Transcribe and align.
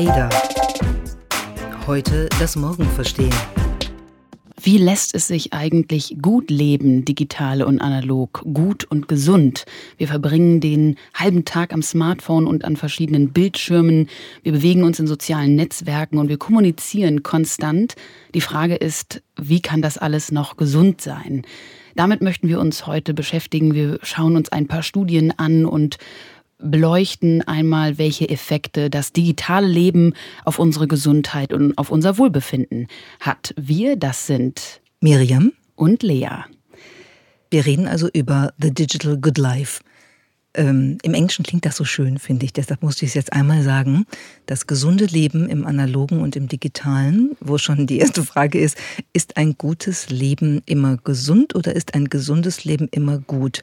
Ada. 0.00 0.30
Heute 1.86 2.30
das 2.38 2.56
Morgen 2.56 2.86
verstehen. 2.86 3.34
Wie 4.58 4.78
lässt 4.78 5.14
es 5.14 5.28
sich 5.28 5.52
eigentlich 5.52 6.16
gut 6.22 6.50
leben, 6.50 7.04
digital 7.04 7.62
und 7.62 7.82
analog, 7.82 8.42
gut 8.54 8.84
und 8.84 9.08
gesund? 9.08 9.66
Wir 9.98 10.08
verbringen 10.08 10.62
den 10.62 10.96
halben 11.12 11.44
Tag 11.44 11.74
am 11.74 11.82
Smartphone 11.82 12.46
und 12.46 12.64
an 12.64 12.76
verschiedenen 12.76 13.34
Bildschirmen. 13.34 14.08
Wir 14.42 14.52
bewegen 14.52 14.84
uns 14.84 14.98
in 15.00 15.06
sozialen 15.06 15.54
Netzwerken 15.54 16.16
und 16.16 16.30
wir 16.30 16.38
kommunizieren 16.38 17.22
konstant. 17.22 17.94
Die 18.32 18.40
Frage 18.40 18.76
ist, 18.76 19.22
wie 19.38 19.60
kann 19.60 19.82
das 19.82 19.98
alles 19.98 20.32
noch 20.32 20.56
gesund 20.56 21.02
sein? 21.02 21.42
Damit 21.94 22.22
möchten 22.22 22.48
wir 22.48 22.58
uns 22.58 22.86
heute 22.86 23.12
beschäftigen. 23.12 23.74
Wir 23.74 23.98
schauen 24.02 24.36
uns 24.36 24.50
ein 24.50 24.66
paar 24.66 24.82
Studien 24.82 25.34
an 25.36 25.66
und 25.66 25.98
beleuchten 26.62 27.42
einmal, 27.42 27.98
welche 27.98 28.28
Effekte 28.28 28.90
das 28.90 29.12
digitale 29.12 29.66
Leben 29.66 30.14
auf 30.44 30.58
unsere 30.58 30.86
Gesundheit 30.86 31.52
und 31.52 31.76
auf 31.78 31.90
unser 31.90 32.18
Wohlbefinden 32.18 32.86
hat. 33.20 33.54
Wir, 33.56 33.96
das 33.96 34.26
sind 34.26 34.80
Miriam 35.00 35.52
und 35.76 36.02
Lea. 36.02 36.44
Wir 37.50 37.66
reden 37.66 37.88
also 37.88 38.08
über 38.12 38.52
The 38.60 38.72
Digital 38.72 39.18
Good 39.18 39.38
Life. 39.38 39.80
Ähm, 40.54 40.98
Im 41.02 41.14
Englischen 41.14 41.44
klingt 41.44 41.64
das 41.64 41.76
so 41.76 41.84
schön, 41.84 42.18
finde 42.18 42.44
ich. 42.44 42.52
Deshalb 42.52 42.82
musste 42.82 43.04
ich 43.04 43.10
es 43.10 43.14
jetzt 43.14 43.32
einmal 43.32 43.62
sagen. 43.62 44.04
Das 44.46 44.66
gesunde 44.66 45.06
Leben 45.06 45.48
im 45.48 45.64
analogen 45.64 46.20
und 46.20 46.34
im 46.34 46.48
digitalen, 46.48 47.36
wo 47.40 47.56
schon 47.58 47.86
die 47.86 47.98
erste 47.98 48.24
Frage 48.24 48.58
ist, 48.58 48.76
ist 49.12 49.36
ein 49.36 49.56
gutes 49.56 50.10
Leben 50.10 50.62
immer 50.66 50.96
gesund 50.96 51.54
oder 51.54 51.74
ist 51.74 51.94
ein 51.94 52.06
gesundes 52.06 52.64
Leben 52.64 52.88
immer 52.90 53.18
gut? 53.18 53.62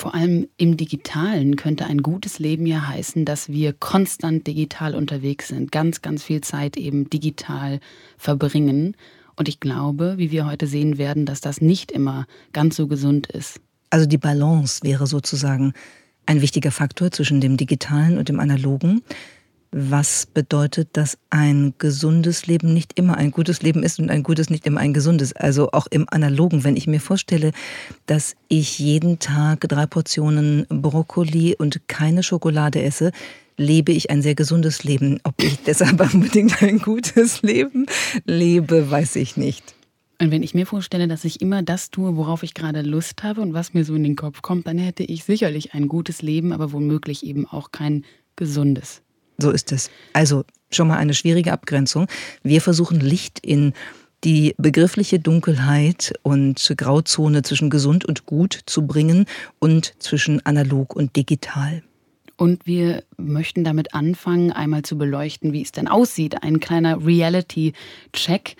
Vor 0.00 0.14
allem 0.14 0.48
im 0.56 0.78
digitalen 0.78 1.56
könnte 1.56 1.84
ein 1.84 2.02
gutes 2.02 2.38
Leben 2.38 2.64
ja 2.64 2.88
heißen, 2.88 3.26
dass 3.26 3.50
wir 3.50 3.74
konstant 3.74 4.46
digital 4.46 4.94
unterwegs 4.94 5.48
sind, 5.48 5.72
ganz, 5.72 6.00
ganz 6.00 6.22
viel 6.22 6.40
Zeit 6.40 6.78
eben 6.78 7.10
digital 7.10 7.80
verbringen. 8.16 8.96
Und 9.36 9.46
ich 9.46 9.60
glaube, 9.60 10.14
wie 10.16 10.30
wir 10.30 10.46
heute 10.46 10.66
sehen 10.66 10.96
werden, 10.96 11.26
dass 11.26 11.42
das 11.42 11.60
nicht 11.60 11.92
immer 11.92 12.26
ganz 12.54 12.76
so 12.76 12.86
gesund 12.86 13.26
ist. 13.26 13.60
Also 13.90 14.06
die 14.06 14.16
Balance 14.16 14.82
wäre 14.84 15.06
sozusagen 15.06 15.74
ein 16.24 16.40
wichtiger 16.40 16.70
Faktor 16.70 17.10
zwischen 17.10 17.42
dem 17.42 17.58
digitalen 17.58 18.16
und 18.16 18.30
dem 18.30 18.40
analogen 18.40 19.02
was 19.72 20.26
bedeutet, 20.26 20.88
dass 20.94 21.16
ein 21.30 21.74
gesundes 21.78 22.46
Leben 22.46 22.74
nicht 22.74 22.98
immer 22.98 23.16
ein 23.16 23.30
gutes 23.30 23.62
Leben 23.62 23.82
ist 23.82 24.00
und 24.00 24.10
ein 24.10 24.22
gutes 24.22 24.50
nicht 24.50 24.66
immer 24.66 24.80
ein 24.80 24.92
gesundes. 24.92 25.32
Also 25.32 25.70
auch 25.70 25.86
im 25.90 26.06
Analogen, 26.10 26.64
wenn 26.64 26.76
ich 26.76 26.86
mir 26.86 27.00
vorstelle, 27.00 27.52
dass 28.06 28.34
ich 28.48 28.78
jeden 28.78 29.20
Tag 29.20 29.68
drei 29.68 29.86
Portionen 29.86 30.66
Brokkoli 30.68 31.54
und 31.56 31.88
keine 31.88 32.22
Schokolade 32.22 32.82
esse, 32.82 33.12
lebe 33.56 33.92
ich 33.92 34.10
ein 34.10 34.22
sehr 34.22 34.34
gesundes 34.34 34.82
Leben. 34.82 35.20
Ob 35.22 35.40
ich 35.42 35.58
deshalb 35.66 36.00
unbedingt 36.14 36.62
ein 36.62 36.78
gutes 36.78 37.42
Leben 37.42 37.86
lebe, 38.24 38.90
weiß 38.90 39.16
ich 39.16 39.36
nicht. 39.36 39.74
Und 40.20 40.30
wenn 40.30 40.42
ich 40.42 40.52
mir 40.52 40.66
vorstelle, 40.66 41.08
dass 41.08 41.24
ich 41.24 41.40
immer 41.40 41.62
das 41.62 41.90
tue, 41.90 42.16
worauf 42.16 42.42
ich 42.42 42.52
gerade 42.52 42.82
Lust 42.82 43.22
habe 43.22 43.40
und 43.40 43.54
was 43.54 43.72
mir 43.72 43.84
so 43.84 43.94
in 43.94 44.02
den 44.02 44.16
Kopf 44.16 44.42
kommt, 44.42 44.66
dann 44.66 44.76
hätte 44.76 45.02
ich 45.02 45.24
sicherlich 45.24 45.72
ein 45.72 45.88
gutes 45.88 46.20
Leben, 46.20 46.52
aber 46.52 46.72
womöglich 46.72 47.24
eben 47.24 47.46
auch 47.46 47.70
kein 47.70 48.04
gesundes. 48.36 49.02
So 49.40 49.50
ist 49.50 49.72
es. 49.72 49.90
Also 50.12 50.44
schon 50.70 50.88
mal 50.88 50.98
eine 50.98 51.14
schwierige 51.14 51.52
Abgrenzung. 51.52 52.06
Wir 52.42 52.60
versuchen 52.60 53.00
Licht 53.00 53.40
in 53.40 53.72
die 54.24 54.54
begriffliche 54.58 55.18
Dunkelheit 55.18 56.12
und 56.22 56.74
Grauzone 56.76 57.42
zwischen 57.42 57.70
gesund 57.70 58.04
und 58.04 58.26
gut 58.26 58.60
zu 58.66 58.86
bringen 58.86 59.24
und 59.58 59.94
zwischen 59.98 60.44
analog 60.44 60.94
und 60.94 61.16
digital. 61.16 61.82
Und 62.36 62.66
wir 62.66 63.02
möchten 63.18 63.64
damit 63.64 63.94
anfangen, 63.94 64.50
einmal 64.50 64.82
zu 64.82 64.96
beleuchten, 64.96 65.52
wie 65.52 65.62
es 65.62 65.72
denn 65.72 65.88
aussieht. 65.88 66.42
Ein 66.42 66.58
kleiner 66.58 67.04
Reality-Check. 67.04 68.56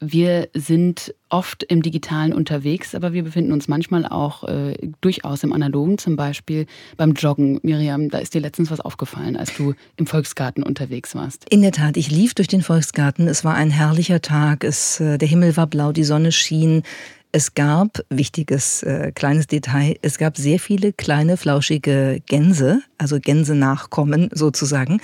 Wir 0.00 0.48
sind 0.54 1.12
oft 1.28 1.64
im 1.64 1.82
Digitalen 1.82 2.32
unterwegs, 2.32 2.94
aber 2.94 3.12
wir 3.12 3.24
befinden 3.24 3.52
uns 3.52 3.66
manchmal 3.66 4.06
auch 4.06 4.44
äh, 4.44 4.76
durchaus 5.00 5.42
im 5.42 5.52
Analogen, 5.52 5.98
zum 5.98 6.14
Beispiel 6.14 6.66
beim 6.96 7.14
Joggen. 7.14 7.58
Miriam, 7.62 8.08
da 8.08 8.18
ist 8.18 8.32
dir 8.32 8.40
letztens 8.40 8.70
was 8.70 8.78
aufgefallen, 8.78 9.36
als 9.36 9.56
du 9.56 9.74
im 9.96 10.06
Volksgarten 10.06 10.62
unterwegs 10.62 11.16
warst. 11.16 11.46
In 11.50 11.62
der 11.62 11.72
Tat, 11.72 11.96
ich 11.96 12.12
lief 12.12 12.34
durch 12.34 12.46
den 12.46 12.62
Volksgarten. 12.62 13.26
Es 13.26 13.44
war 13.44 13.54
ein 13.54 13.70
herrlicher 13.70 14.22
Tag. 14.22 14.62
Es, 14.62 15.00
äh, 15.00 15.18
der 15.18 15.26
Himmel 15.26 15.56
war 15.56 15.66
blau, 15.66 15.90
die 15.90 16.04
Sonne 16.04 16.30
schien. 16.30 16.84
Es 17.32 17.54
gab, 17.54 18.00
wichtiges 18.08 18.84
äh, 18.84 19.10
kleines 19.12 19.48
Detail, 19.48 19.96
es 20.00 20.16
gab 20.16 20.36
sehr 20.36 20.60
viele 20.60 20.92
kleine, 20.92 21.36
flauschige 21.36 22.22
Gänse, 22.24 22.82
also 22.98 23.18
Gänsenachkommen 23.20 24.30
sozusagen. 24.32 25.00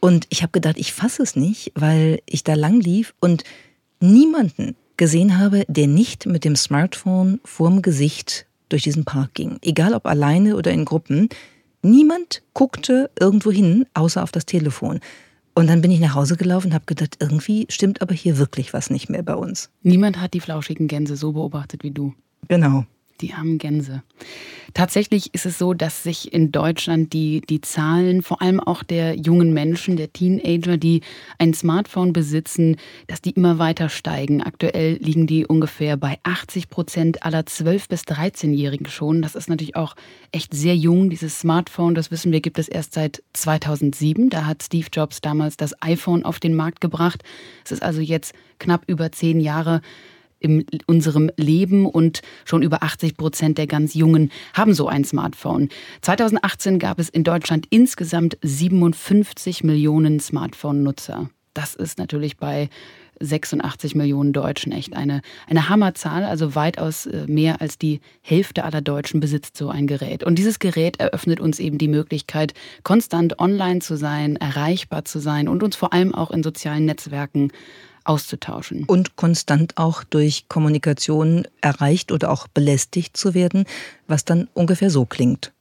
Und 0.00 0.26
ich 0.30 0.42
habe 0.42 0.50
gedacht, 0.52 0.76
ich 0.78 0.92
fasse 0.92 1.22
es 1.22 1.36
nicht, 1.36 1.70
weil 1.74 2.20
ich 2.26 2.42
da 2.42 2.54
lang 2.54 2.80
lief 2.80 3.14
und 3.20 3.44
niemanden 4.02 4.76
gesehen 4.96 5.38
habe, 5.38 5.64
der 5.68 5.86
nicht 5.86 6.26
mit 6.26 6.44
dem 6.44 6.56
Smartphone 6.56 7.40
vorm 7.44 7.82
Gesicht 7.82 8.46
durch 8.68 8.82
diesen 8.82 9.04
Park 9.04 9.34
ging. 9.34 9.58
Egal 9.62 9.94
ob 9.94 10.06
alleine 10.06 10.56
oder 10.56 10.70
in 10.70 10.84
Gruppen. 10.84 11.28
Niemand 11.82 12.42
guckte 12.54 13.10
irgendwo 13.18 13.50
hin, 13.50 13.86
außer 13.94 14.22
auf 14.22 14.32
das 14.32 14.46
Telefon. 14.46 15.00
Und 15.54 15.66
dann 15.68 15.82
bin 15.82 15.90
ich 15.90 16.00
nach 16.00 16.14
Hause 16.14 16.36
gelaufen 16.36 16.68
und 16.68 16.74
habe 16.74 16.86
gedacht, 16.86 17.16
irgendwie 17.20 17.66
stimmt 17.68 18.00
aber 18.00 18.14
hier 18.14 18.38
wirklich 18.38 18.72
was 18.72 18.88
nicht 18.88 19.10
mehr 19.10 19.22
bei 19.22 19.34
uns. 19.34 19.70
Niemand 19.82 20.20
hat 20.20 20.34
die 20.34 20.40
flauschigen 20.40 20.88
Gänse 20.88 21.16
so 21.16 21.32
beobachtet 21.32 21.82
wie 21.82 21.90
du. 21.90 22.14
Genau 22.48 22.86
die 23.22 23.32
armen 23.32 23.58
Gänse. 23.58 24.02
Tatsächlich 24.74 25.34
ist 25.34 25.44
es 25.44 25.58
so, 25.58 25.74
dass 25.74 26.02
sich 26.02 26.32
in 26.32 26.50
Deutschland 26.50 27.12
die, 27.12 27.42
die 27.42 27.60
Zahlen, 27.60 28.22
vor 28.22 28.40
allem 28.40 28.58
auch 28.58 28.82
der 28.82 29.16
jungen 29.16 29.52
Menschen, 29.52 29.96
der 29.96 30.12
Teenager, 30.12 30.78
die 30.78 31.02
ein 31.38 31.52
Smartphone 31.52 32.12
besitzen, 32.12 32.76
dass 33.06 33.20
die 33.20 33.30
immer 33.30 33.58
weiter 33.58 33.90
steigen. 33.90 34.42
Aktuell 34.42 34.94
liegen 34.94 35.26
die 35.26 35.46
ungefähr 35.46 35.96
bei 35.96 36.18
80 36.22 36.70
Prozent 36.70 37.22
aller 37.22 37.40
12- 37.40 37.88
bis 37.88 38.02
13-Jährigen 38.02 38.86
schon. 38.86 39.20
Das 39.20 39.34
ist 39.34 39.48
natürlich 39.48 39.76
auch 39.76 39.94
echt 40.32 40.54
sehr 40.54 40.76
jung. 40.76 41.10
Dieses 41.10 41.38
Smartphone, 41.38 41.94
das 41.94 42.10
wissen 42.10 42.32
wir, 42.32 42.40
gibt 42.40 42.58
es 42.58 42.68
erst 42.68 42.94
seit 42.94 43.22
2007. 43.34 44.30
Da 44.30 44.46
hat 44.46 44.62
Steve 44.62 44.86
Jobs 44.90 45.20
damals 45.20 45.56
das 45.58 45.74
iPhone 45.82 46.24
auf 46.24 46.40
den 46.40 46.54
Markt 46.54 46.80
gebracht. 46.80 47.22
Es 47.64 47.72
ist 47.72 47.82
also 47.82 48.00
jetzt 48.00 48.34
knapp 48.58 48.84
über 48.86 49.12
zehn 49.12 49.40
Jahre 49.40 49.82
in 50.42 50.66
unserem 50.86 51.30
Leben 51.36 51.86
und 51.86 52.22
schon 52.44 52.62
über 52.62 52.82
80 52.82 53.16
Prozent 53.16 53.58
der 53.58 53.66
ganz 53.66 53.94
Jungen 53.94 54.30
haben 54.54 54.74
so 54.74 54.88
ein 54.88 55.04
Smartphone. 55.04 55.68
2018 56.02 56.78
gab 56.78 56.98
es 56.98 57.08
in 57.08 57.24
Deutschland 57.24 57.66
insgesamt 57.70 58.36
57 58.42 59.64
Millionen 59.64 60.20
Smartphone-Nutzer. 60.20 61.30
Das 61.54 61.74
ist 61.74 61.98
natürlich 61.98 62.38
bei 62.38 62.70
86 63.20 63.94
Millionen 63.94 64.32
Deutschen 64.32 64.72
echt 64.72 64.94
eine, 64.94 65.22
eine 65.46 65.68
Hammerzahl, 65.68 66.24
also 66.24 66.54
weitaus 66.54 67.06
äh, 67.06 67.26
mehr 67.26 67.60
als 67.60 67.78
die 67.78 68.00
Hälfte 68.20 68.64
aller 68.64 68.80
Deutschen 68.80 69.20
besitzt 69.20 69.56
so 69.56 69.68
ein 69.68 69.86
Gerät. 69.86 70.24
Und 70.24 70.36
dieses 70.36 70.58
Gerät 70.58 70.98
eröffnet 70.98 71.40
uns 71.40 71.58
eben 71.58 71.78
die 71.78 71.88
Möglichkeit, 71.88 72.54
konstant 72.82 73.38
online 73.38 73.80
zu 73.80 73.96
sein, 73.96 74.36
erreichbar 74.36 75.04
zu 75.04 75.18
sein 75.18 75.48
und 75.48 75.62
uns 75.62 75.76
vor 75.76 75.92
allem 75.92 76.14
auch 76.14 76.30
in 76.30 76.42
sozialen 76.42 76.84
Netzwerken 76.84 77.52
auszutauschen. 78.04 78.84
Und 78.84 79.16
konstant 79.16 79.78
auch 79.78 80.04
durch 80.04 80.48
Kommunikation 80.48 81.46
erreicht 81.60 82.12
oder 82.12 82.30
auch 82.30 82.48
belästigt 82.48 83.16
zu 83.16 83.34
werden, 83.34 83.64
was 84.06 84.24
dann 84.24 84.48
ungefähr 84.54 84.90
so 84.90 85.04
klingt. 85.04 85.52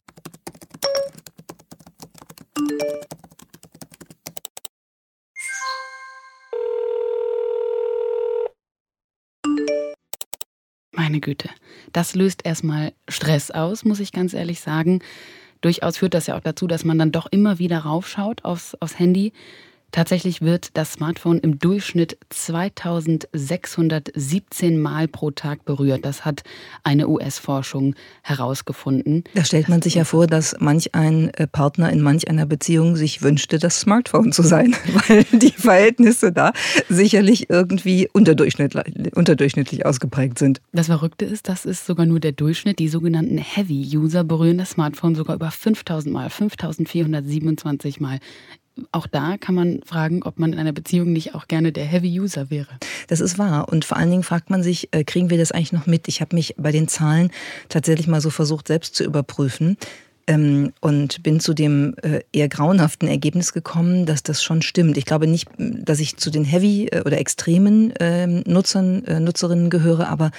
Meine 10.93 11.19
Güte, 11.19 11.49
das 11.93 12.15
löst 12.15 12.45
erstmal 12.45 12.93
Stress 13.09 13.51
aus, 13.51 13.83
muss 13.83 13.99
ich 13.99 14.11
ganz 14.11 14.33
ehrlich 14.33 14.61
sagen. 14.61 15.01
Durchaus 15.61 15.97
führt 15.97 16.13
das 16.13 16.27
ja 16.27 16.35
auch 16.35 16.41
dazu, 16.41 16.67
dass 16.67 16.85
man 16.85 16.97
dann 16.97 17.11
doch 17.11 17.27
immer 17.31 17.59
wieder 17.59 17.79
raufschaut 17.79 18.43
aufs, 18.43 18.75
aufs 18.75 18.97
Handy. 18.97 19.31
Tatsächlich 19.91 20.41
wird 20.41 20.69
das 20.75 20.93
Smartphone 20.93 21.39
im 21.39 21.59
Durchschnitt 21.59 22.17
2617 22.29 24.79
Mal 24.79 25.09
pro 25.09 25.31
Tag 25.31 25.65
berührt. 25.65 26.05
Das 26.05 26.23
hat 26.23 26.43
eine 26.83 27.09
US-Forschung 27.09 27.95
herausgefunden. 28.21 29.25
Da 29.33 29.43
stellt 29.43 29.67
man 29.67 29.81
sich 29.81 29.95
ja 29.95 30.05
vor, 30.05 30.27
dass 30.27 30.55
manch 30.59 30.95
ein 30.95 31.33
äh, 31.33 31.47
Partner 31.47 31.91
in 31.91 31.99
manch 32.01 32.29
einer 32.29 32.45
Beziehung 32.45 32.95
sich 32.95 33.21
wünschte, 33.21 33.59
das 33.59 33.81
Smartphone 33.81 34.31
zu 34.31 34.43
sein, 34.43 34.73
weil 35.07 35.25
die 35.31 35.51
Verhältnisse 35.51 36.31
da 36.31 36.53
sicherlich 36.87 37.49
irgendwie 37.49 38.07
unterdurchschnittlich, 38.13 39.15
unterdurchschnittlich 39.15 39.85
ausgeprägt 39.85 40.39
sind. 40.39 40.61
Das 40.71 40.85
Verrückte 40.87 41.25
ist, 41.25 41.49
das 41.49 41.65
ist 41.65 41.85
sogar 41.85 42.05
nur 42.05 42.21
der 42.21 42.31
Durchschnitt. 42.31 42.79
Die 42.79 42.87
sogenannten 42.87 43.37
Heavy-User 43.37 44.23
berühren 44.23 44.57
das 44.57 44.69
Smartphone 44.71 45.15
sogar 45.15 45.35
über 45.35 45.51
5000 45.51 46.13
Mal, 46.13 46.29
5427 46.29 47.99
Mal 47.99 48.19
auch 48.91 49.07
da 49.07 49.37
kann 49.37 49.55
man 49.55 49.81
fragen, 49.85 50.23
ob 50.23 50.39
man 50.39 50.53
in 50.53 50.59
einer 50.59 50.71
Beziehung 50.71 51.11
nicht 51.11 51.35
auch 51.35 51.47
gerne 51.47 51.71
der 51.71 51.85
Heavy 51.85 52.19
User 52.19 52.49
wäre. 52.49 52.69
Das 53.07 53.19
ist 53.19 53.37
wahr. 53.37 53.69
Und 53.69 53.85
vor 53.85 53.97
allen 53.97 54.09
Dingen 54.09 54.23
fragt 54.23 54.49
man 54.49 54.63
sich, 54.63 54.89
äh, 54.91 55.03
kriegen 55.03 55.29
wir 55.29 55.37
das 55.37 55.51
eigentlich 55.51 55.73
noch 55.73 55.87
mit? 55.87 56.07
Ich 56.07 56.21
habe 56.21 56.35
mich 56.35 56.55
bei 56.57 56.71
den 56.71 56.87
Zahlen 56.87 57.31
tatsächlich 57.69 58.07
mal 58.07 58.21
so 58.21 58.29
versucht, 58.29 58.67
selbst 58.67 58.95
zu 58.95 59.03
überprüfen. 59.03 59.77
Ähm, 60.27 60.71
und 60.81 61.23
bin 61.23 61.39
zu 61.39 61.53
dem 61.53 61.95
äh, 62.03 62.21
eher 62.31 62.47
grauenhaften 62.47 63.07
Ergebnis 63.07 63.53
gekommen, 63.53 64.05
dass 64.05 64.21
das 64.21 64.43
schon 64.43 64.61
stimmt. 64.61 64.95
Ich 64.97 65.05
glaube 65.05 65.25
nicht, 65.25 65.49
dass 65.57 65.99
ich 65.99 66.17
zu 66.17 66.29
den 66.29 66.45
Heavy- 66.45 66.87
äh, 66.87 67.01
oder 67.01 67.17
extremen 67.17 67.91
ähm, 67.99 68.43
Nutzern, 68.45 69.03
äh, 69.05 69.19
Nutzerinnen 69.19 69.71
gehöre, 69.71 70.09
aber 70.09 70.29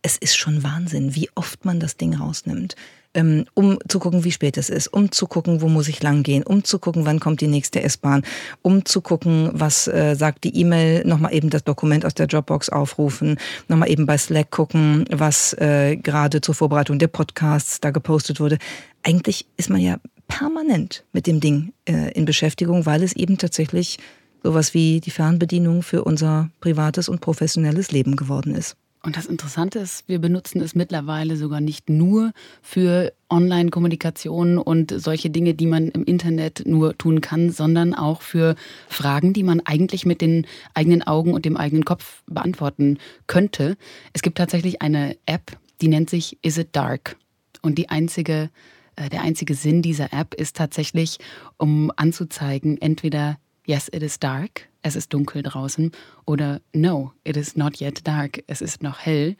es 0.00 0.16
ist 0.16 0.38
schon 0.38 0.62
Wahnsinn, 0.62 1.14
wie 1.14 1.28
oft 1.34 1.66
man 1.66 1.80
das 1.80 1.98
Ding 1.98 2.14
rausnimmt 2.14 2.76
ähm, 3.14 3.44
um 3.54 3.78
zu 3.88 3.98
gucken, 3.98 4.24
wie 4.24 4.32
spät 4.32 4.56
es 4.56 4.70
ist, 4.70 4.88
um 4.88 5.10
zu 5.10 5.26
gucken, 5.26 5.60
wo 5.60 5.68
muss 5.68 5.88
ich 5.88 6.02
lang 6.02 6.22
gehen, 6.22 6.42
um 6.42 6.64
zu 6.64 6.78
gucken, 6.78 7.06
wann 7.06 7.20
kommt 7.20 7.40
die 7.40 7.48
nächste 7.48 7.82
S-Bahn, 7.82 8.22
um 8.62 8.84
zu 8.84 9.00
gucken, 9.00 9.50
was 9.52 9.88
äh, 9.88 10.14
sagt 10.14 10.44
die 10.44 10.56
E-Mail, 10.56 11.04
nochmal 11.06 11.34
eben 11.34 11.50
das 11.50 11.64
Dokument 11.64 12.06
aus 12.06 12.14
der 12.14 12.26
Dropbox 12.26 12.68
aufrufen, 12.68 13.38
nochmal 13.68 13.90
eben 13.90 14.06
bei 14.06 14.16
Slack 14.16 14.50
gucken, 14.50 15.04
was 15.10 15.54
äh, 15.54 15.96
gerade 15.96 16.40
zur 16.40 16.54
Vorbereitung 16.54 16.98
der 16.98 17.08
Podcasts 17.08 17.80
da 17.80 17.90
gepostet 17.90 18.40
wurde. 18.40 18.58
Eigentlich 19.02 19.46
ist 19.56 19.70
man 19.70 19.80
ja 19.80 19.96
permanent 20.28 21.04
mit 21.12 21.26
dem 21.26 21.40
Ding 21.40 21.72
äh, 21.86 22.12
in 22.12 22.24
Beschäftigung, 22.24 22.86
weil 22.86 23.02
es 23.02 23.14
eben 23.14 23.38
tatsächlich 23.38 23.98
sowas 24.42 24.72
wie 24.72 25.00
die 25.00 25.10
Fernbedienung 25.10 25.82
für 25.82 26.04
unser 26.04 26.50
privates 26.60 27.08
und 27.08 27.20
professionelles 27.20 27.90
Leben 27.90 28.16
geworden 28.16 28.54
ist. 28.54 28.76
Und 29.02 29.16
das 29.16 29.24
Interessante 29.24 29.78
ist, 29.78 30.06
wir 30.08 30.18
benutzen 30.18 30.60
es 30.60 30.74
mittlerweile 30.74 31.36
sogar 31.36 31.62
nicht 31.62 31.88
nur 31.88 32.32
für 32.60 33.14
Online-Kommunikation 33.30 34.58
und 34.58 34.92
solche 34.94 35.30
Dinge, 35.30 35.54
die 35.54 35.66
man 35.66 35.88
im 35.88 36.04
Internet 36.04 36.64
nur 36.66 36.98
tun 36.98 37.22
kann, 37.22 37.50
sondern 37.50 37.94
auch 37.94 38.20
für 38.20 38.56
Fragen, 38.88 39.32
die 39.32 39.42
man 39.42 39.60
eigentlich 39.60 40.04
mit 40.04 40.20
den 40.20 40.46
eigenen 40.74 41.02
Augen 41.02 41.32
und 41.32 41.46
dem 41.46 41.56
eigenen 41.56 41.86
Kopf 41.86 42.22
beantworten 42.26 42.98
könnte. 43.26 43.78
Es 44.12 44.20
gibt 44.20 44.36
tatsächlich 44.36 44.82
eine 44.82 45.16
App, 45.24 45.56
die 45.80 45.88
nennt 45.88 46.10
sich 46.10 46.38
Is 46.42 46.58
It 46.58 46.68
Dark? 46.72 47.16
Und 47.62 47.78
die 47.78 47.88
einzige, 47.88 48.50
äh, 48.96 49.08
der 49.08 49.22
einzige 49.22 49.54
Sinn 49.54 49.80
dieser 49.80 50.12
App 50.12 50.34
ist 50.34 50.56
tatsächlich, 50.56 51.18
um 51.56 51.90
anzuzeigen, 51.96 52.80
entweder 52.80 53.38
Yes, 53.66 53.88
it 53.92 54.02
is 54.02 54.18
dark, 54.18 54.69
es 54.82 54.96
ist 54.96 55.12
dunkel 55.12 55.42
draußen, 55.42 55.92
oder 56.26 56.60
No, 56.74 57.12
it 57.24 57.36
is 57.36 57.56
not 57.56 57.80
yet 57.80 58.06
dark, 58.06 58.42
es 58.46 58.60
ist 58.60 58.82
noch 58.82 59.00
hell. 59.00 59.36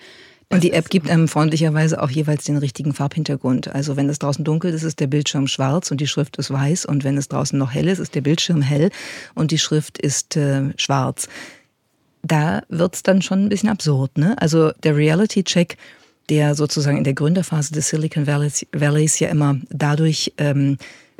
Und 0.52 0.64
die 0.64 0.72
App 0.72 0.90
gibt 0.90 1.08
einem 1.08 1.28
freundlicherweise 1.28 2.02
auch 2.02 2.10
jeweils 2.10 2.42
den 2.42 2.56
richtigen 2.56 2.92
Farbhintergrund. 2.92 3.72
Also 3.72 3.96
wenn 3.96 4.08
es 4.08 4.18
draußen 4.18 4.44
dunkel 4.44 4.74
ist, 4.74 4.82
ist 4.82 4.98
der 4.98 5.06
Bildschirm 5.06 5.46
schwarz 5.46 5.92
und 5.92 6.00
die 6.00 6.08
Schrift 6.08 6.38
ist 6.38 6.50
weiß. 6.50 6.86
Und 6.86 7.04
wenn 7.04 7.16
es 7.16 7.28
draußen 7.28 7.56
noch 7.56 7.72
hell 7.72 7.86
ist, 7.86 8.00
ist 8.00 8.16
der 8.16 8.20
Bildschirm 8.20 8.60
hell 8.60 8.90
und 9.34 9.52
die 9.52 9.58
Schrift 9.58 9.98
ist 9.98 10.36
äh, 10.36 10.76
schwarz. 10.76 11.28
Da 12.22 12.62
wird 12.68 12.96
es 12.96 13.04
dann 13.04 13.22
schon 13.22 13.44
ein 13.44 13.48
bisschen 13.48 13.68
absurd. 13.68 14.18
Ne? 14.18 14.34
Also 14.42 14.72
der 14.82 14.96
Reality-Check, 14.96 15.76
der 16.28 16.56
sozusagen 16.56 16.98
in 16.98 17.04
der 17.04 17.14
Gründerphase 17.14 17.72
des 17.72 17.88
Silicon 17.88 18.26
Valleys, 18.26 18.66
Valleys 18.72 19.20
ja 19.20 19.28
immer 19.28 19.56
dadurch 19.70 20.32
ähm, 20.36 20.78
äh, 20.78 20.78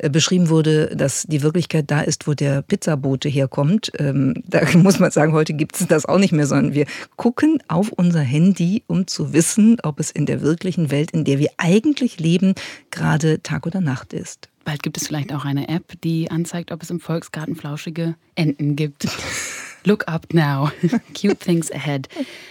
beschrieben 0.09 0.49
wurde, 0.49 0.95
dass 0.95 1.23
die 1.23 1.41
Wirklichkeit 1.41 1.89
da 1.91 2.01
ist, 2.01 2.27
wo 2.27 2.33
der 2.33 2.61
Pizzabote 2.61 3.29
herkommt. 3.29 3.91
Ähm, 3.97 4.35
da 4.45 4.61
muss 4.77 4.99
man 4.99 5.11
sagen, 5.11 5.33
heute 5.33 5.53
gibt 5.53 5.79
es 5.79 5.87
das 5.87 6.05
auch 6.05 6.17
nicht 6.17 6.33
mehr, 6.33 6.47
sondern 6.47 6.73
wir 6.73 6.85
gucken 7.15 7.61
auf 7.67 7.91
unser 7.91 8.21
Handy, 8.21 8.83
um 8.87 9.07
zu 9.07 9.33
wissen, 9.33 9.77
ob 9.83 9.99
es 9.99 10.11
in 10.11 10.25
der 10.25 10.41
wirklichen 10.41 10.91
Welt, 10.91 11.11
in 11.11 11.25
der 11.25 11.39
wir 11.39 11.49
eigentlich 11.57 12.19
leben, 12.19 12.55
gerade 12.89 13.41
Tag 13.43 13.65
oder 13.65 13.81
Nacht 13.81 14.13
ist. 14.13 14.49
Bald 14.63 14.83
gibt 14.83 14.97
es 14.97 15.07
vielleicht 15.07 15.33
auch 15.33 15.45
eine 15.45 15.69
App, 15.69 15.99
die 16.03 16.29
anzeigt, 16.29 16.71
ob 16.71 16.83
es 16.83 16.89
im 16.89 16.99
Volksgarten 16.99 17.55
flauschige 17.55 18.15
Enten 18.35 18.75
gibt. 18.75 19.07
Look 19.83 20.07
up 20.07 20.33
now. 20.33 20.69
Cute 21.19 21.39
things 21.39 21.71
ahead. 21.71 22.07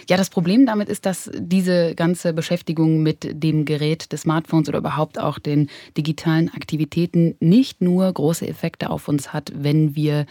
Ja, 0.09 0.17
das 0.17 0.29
Problem 0.29 0.65
damit 0.65 0.89
ist, 0.89 1.05
dass 1.05 1.29
diese 1.33 1.95
ganze 1.95 2.33
Beschäftigung 2.33 3.01
mit 3.03 3.27
dem 3.31 3.63
Gerät 3.65 4.11
des 4.11 4.21
Smartphones 4.21 4.67
oder 4.67 4.79
überhaupt 4.79 5.19
auch 5.19 5.39
den 5.39 5.69
digitalen 5.95 6.49
Aktivitäten 6.49 7.35
nicht 7.39 7.81
nur 7.81 8.11
große 8.11 8.47
Effekte 8.47 8.89
auf 8.89 9.07
uns 9.07 9.31
hat, 9.31 9.51
wenn 9.55 9.95
wir 9.95 10.25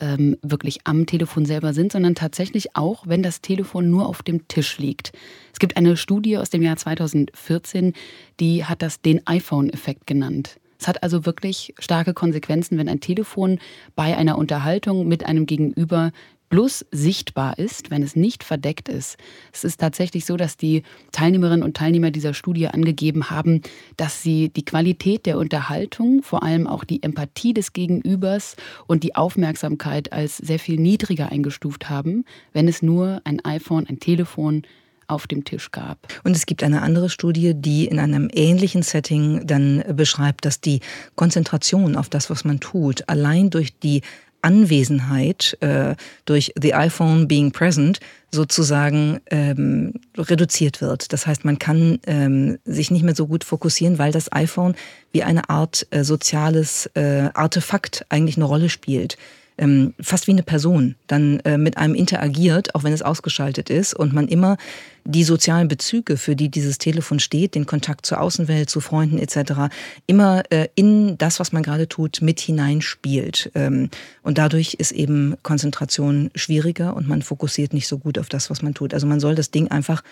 ähm, 0.00 0.36
wirklich 0.42 0.80
am 0.84 1.06
Telefon 1.06 1.46
selber 1.46 1.72
sind, 1.72 1.92
sondern 1.92 2.14
tatsächlich 2.14 2.76
auch, 2.76 3.06
wenn 3.06 3.22
das 3.22 3.40
Telefon 3.40 3.88
nur 3.88 4.06
auf 4.06 4.22
dem 4.22 4.46
Tisch 4.48 4.78
liegt. 4.78 5.12
Es 5.52 5.58
gibt 5.58 5.76
eine 5.76 5.96
Studie 5.96 6.36
aus 6.36 6.50
dem 6.50 6.60
Jahr 6.60 6.76
2014, 6.76 7.94
die 8.40 8.64
hat 8.64 8.82
das 8.82 9.00
den 9.00 9.26
iPhone-Effekt 9.26 10.06
genannt. 10.06 10.58
Es 10.82 10.88
hat 10.88 11.04
also 11.04 11.24
wirklich 11.24 11.74
starke 11.78 12.12
Konsequenzen, 12.12 12.76
wenn 12.76 12.88
ein 12.88 12.98
Telefon 12.98 13.60
bei 13.94 14.16
einer 14.16 14.36
Unterhaltung 14.36 15.06
mit 15.06 15.24
einem 15.24 15.46
Gegenüber 15.46 16.10
bloß 16.52 16.84
sichtbar 16.90 17.58
ist, 17.58 17.90
wenn 17.90 18.02
es 18.02 18.14
nicht 18.14 18.44
verdeckt 18.44 18.90
ist. 18.90 19.16
Es 19.54 19.64
ist 19.64 19.80
tatsächlich 19.80 20.26
so, 20.26 20.36
dass 20.36 20.58
die 20.58 20.82
Teilnehmerinnen 21.10 21.62
und 21.62 21.78
Teilnehmer 21.78 22.10
dieser 22.10 22.34
Studie 22.34 22.68
angegeben 22.68 23.30
haben, 23.30 23.62
dass 23.96 24.22
sie 24.22 24.50
die 24.50 24.64
Qualität 24.64 25.24
der 25.24 25.38
Unterhaltung, 25.38 26.22
vor 26.22 26.42
allem 26.42 26.66
auch 26.66 26.84
die 26.84 27.02
Empathie 27.02 27.54
des 27.54 27.72
Gegenübers 27.72 28.56
und 28.86 29.02
die 29.02 29.14
Aufmerksamkeit 29.14 30.12
als 30.12 30.36
sehr 30.36 30.58
viel 30.58 30.78
niedriger 30.78 31.32
eingestuft 31.32 31.88
haben, 31.88 32.26
wenn 32.52 32.68
es 32.68 32.82
nur 32.82 33.22
ein 33.24 33.42
iPhone, 33.46 33.86
ein 33.86 33.98
Telefon, 33.98 34.62
auf 35.08 35.26
dem 35.26 35.44
Tisch 35.44 35.72
gab. 35.72 35.98
Und 36.24 36.34
es 36.34 36.46
gibt 36.46 36.62
eine 36.62 36.80
andere 36.80 37.10
Studie, 37.10 37.52
die 37.54 37.86
in 37.86 37.98
einem 37.98 38.30
ähnlichen 38.32 38.82
Setting 38.82 39.46
dann 39.46 39.84
beschreibt, 39.94 40.46
dass 40.46 40.60
die 40.60 40.80
Konzentration 41.16 41.96
auf 41.96 42.08
das, 42.08 42.30
was 42.30 42.44
man 42.44 42.60
tut, 42.60 43.08
allein 43.08 43.50
durch 43.50 43.78
die 43.78 44.00
Anwesenheit 44.42 45.56
äh, 45.60 45.94
durch 46.24 46.52
the 46.60 46.74
iPhone 46.74 47.28
being 47.28 47.52
present 47.52 48.00
sozusagen 48.30 49.20
ähm, 49.30 49.94
reduziert 50.16 50.80
wird. 50.80 51.12
Das 51.12 51.26
heißt, 51.26 51.44
man 51.44 51.58
kann 51.58 51.98
ähm, 52.06 52.58
sich 52.64 52.90
nicht 52.90 53.02
mehr 53.02 53.14
so 53.14 53.26
gut 53.26 53.44
fokussieren, 53.44 53.98
weil 53.98 54.12
das 54.12 54.32
iPhone 54.32 54.74
wie 55.12 55.22
eine 55.22 55.48
Art 55.50 55.86
äh, 55.90 56.04
soziales 56.04 56.86
äh, 56.94 57.28
Artefakt 57.34 58.06
eigentlich 58.08 58.36
eine 58.36 58.46
Rolle 58.46 58.68
spielt 58.68 59.16
ähm, 59.58 59.94
fast 60.00 60.26
wie 60.26 60.32
eine 60.32 60.42
Person 60.42 60.94
dann 61.06 61.40
äh, 61.40 61.58
mit 61.58 61.76
einem 61.78 61.94
interagiert, 61.94 62.74
auch 62.74 62.84
wenn 62.84 62.92
es 62.92 63.02
ausgeschaltet 63.02 63.70
ist 63.70 63.94
und 63.94 64.12
man 64.12 64.28
immer 64.28 64.56
die 65.04 65.24
sozialen 65.24 65.68
Bezüge, 65.68 66.16
für 66.16 66.36
die 66.36 66.48
dieses 66.48 66.78
Telefon 66.78 67.18
steht, 67.18 67.54
den 67.54 67.66
Kontakt 67.66 68.06
zur 68.06 68.20
Außenwelt, 68.20 68.70
zu 68.70 68.80
Freunden 68.80 69.18
etc., 69.18 69.74
immer 70.06 70.42
äh, 70.50 70.68
in 70.74 71.18
das, 71.18 71.40
was 71.40 71.52
man 71.52 71.62
gerade 71.62 71.88
tut, 71.88 72.22
mit 72.22 72.40
hineinspielt. 72.40 73.50
Ähm, 73.54 73.90
und 74.22 74.38
dadurch 74.38 74.74
ist 74.74 74.92
eben 74.92 75.36
Konzentration 75.42 76.30
schwieriger 76.34 76.94
und 76.94 77.08
man 77.08 77.22
fokussiert 77.22 77.74
nicht 77.74 77.88
so 77.88 77.98
gut 77.98 78.18
auf 78.18 78.28
das, 78.28 78.48
was 78.50 78.62
man 78.62 78.74
tut. 78.74 78.94
Also 78.94 79.06
man 79.06 79.20
soll 79.20 79.34
das 79.34 79.50
Ding 79.50 79.68
einfach 79.68 80.02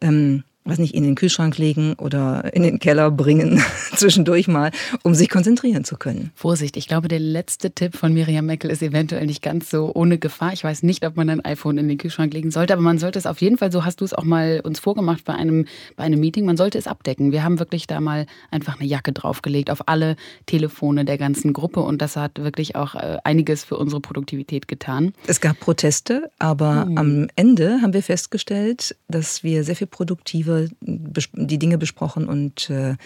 ähm, 0.00 0.44
was 0.68 0.78
nicht, 0.78 0.94
in 0.94 1.02
den 1.02 1.14
Kühlschrank 1.14 1.56
legen 1.58 1.94
oder 1.94 2.52
in 2.54 2.62
den 2.62 2.78
Keller 2.78 3.10
bringen, 3.10 3.62
zwischendurch 3.96 4.48
mal, 4.48 4.70
um 5.02 5.14
sich 5.14 5.28
konzentrieren 5.28 5.84
zu 5.84 5.96
können. 5.96 6.30
Vorsicht, 6.34 6.76
ich 6.76 6.88
glaube, 6.88 7.08
der 7.08 7.20
letzte 7.20 7.70
Tipp 7.70 7.96
von 7.96 8.12
Miriam 8.12 8.46
Meckel 8.46 8.70
ist 8.70 8.82
eventuell 8.82 9.26
nicht 9.26 9.42
ganz 9.42 9.70
so 9.70 9.92
ohne 9.94 10.18
Gefahr. 10.18 10.52
Ich 10.52 10.64
weiß 10.64 10.82
nicht, 10.82 11.06
ob 11.06 11.16
man 11.16 11.30
ein 11.30 11.44
iPhone 11.44 11.78
in 11.78 11.88
den 11.88 11.98
Kühlschrank 11.98 12.32
legen 12.34 12.50
sollte, 12.50 12.74
aber 12.74 12.82
man 12.82 12.98
sollte 12.98 13.18
es 13.18 13.26
auf 13.26 13.40
jeden 13.40 13.56
Fall, 13.56 13.72
so 13.72 13.84
hast 13.84 14.00
du 14.00 14.04
es 14.04 14.12
auch 14.12 14.24
mal 14.24 14.60
uns 14.62 14.78
vorgemacht 14.78 15.24
bei 15.24 15.34
einem, 15.34 15.66
bei 15.96 16.04
einem 16.04 16.20
Meeting, 16.20 16.44
man 16.44 16.56
sollte 16.56 16.78
es 16.78 16.86
abdecken. 16.86 17.32
Wir 17.32 17.42
haben 17.42 17.58
wirklich 17.58 17.86
da 17.86 18.00
mal 18.00 18.26
einfach 18.50 18.78
eine 18.78 18.88
Jacke 18.88 19.12
draufgelegt 19.12 19.70
auf 19.70 19.88
alle 19.88 20.16
Telefone 20.46 21.04
der 21.04 21.18
ganzen 21.18 21.52
Gruppe 21.52 21.80
und 21.80 22.02
das 22.02 22.16
hat 22.16 22.38
wirklich 22.38 22.76
auch 22.76 22.94
äh, 22.94 23.16
einiges 23.24 23.64
für 23.64 23.76
unsere 23.76 24.00
Produktivität 24.00 24.68
getan. 24.68 25.12
Es 25.26 25.40
gab 25.40 25.58
Proteste, 25.60 26.30
aber 26.38 26.86
mhm. 26.86 26.98
am 26.98 27.28
Ende 27.36 27.80
haben 27.82 27.92
wir 27.92 28.02
festgestellt, 28.02 28.96
dass 29.08 29.42
wir 29.42 29.64
sehr 29.64 29.76
viel 29.76 29.86
produktiver 29.86 30.57
die 30.80 31.58
Dinge 31.58 31.78
besprochen 31.78 32.28
und 32.28 32.70
äh, 32.70 32.96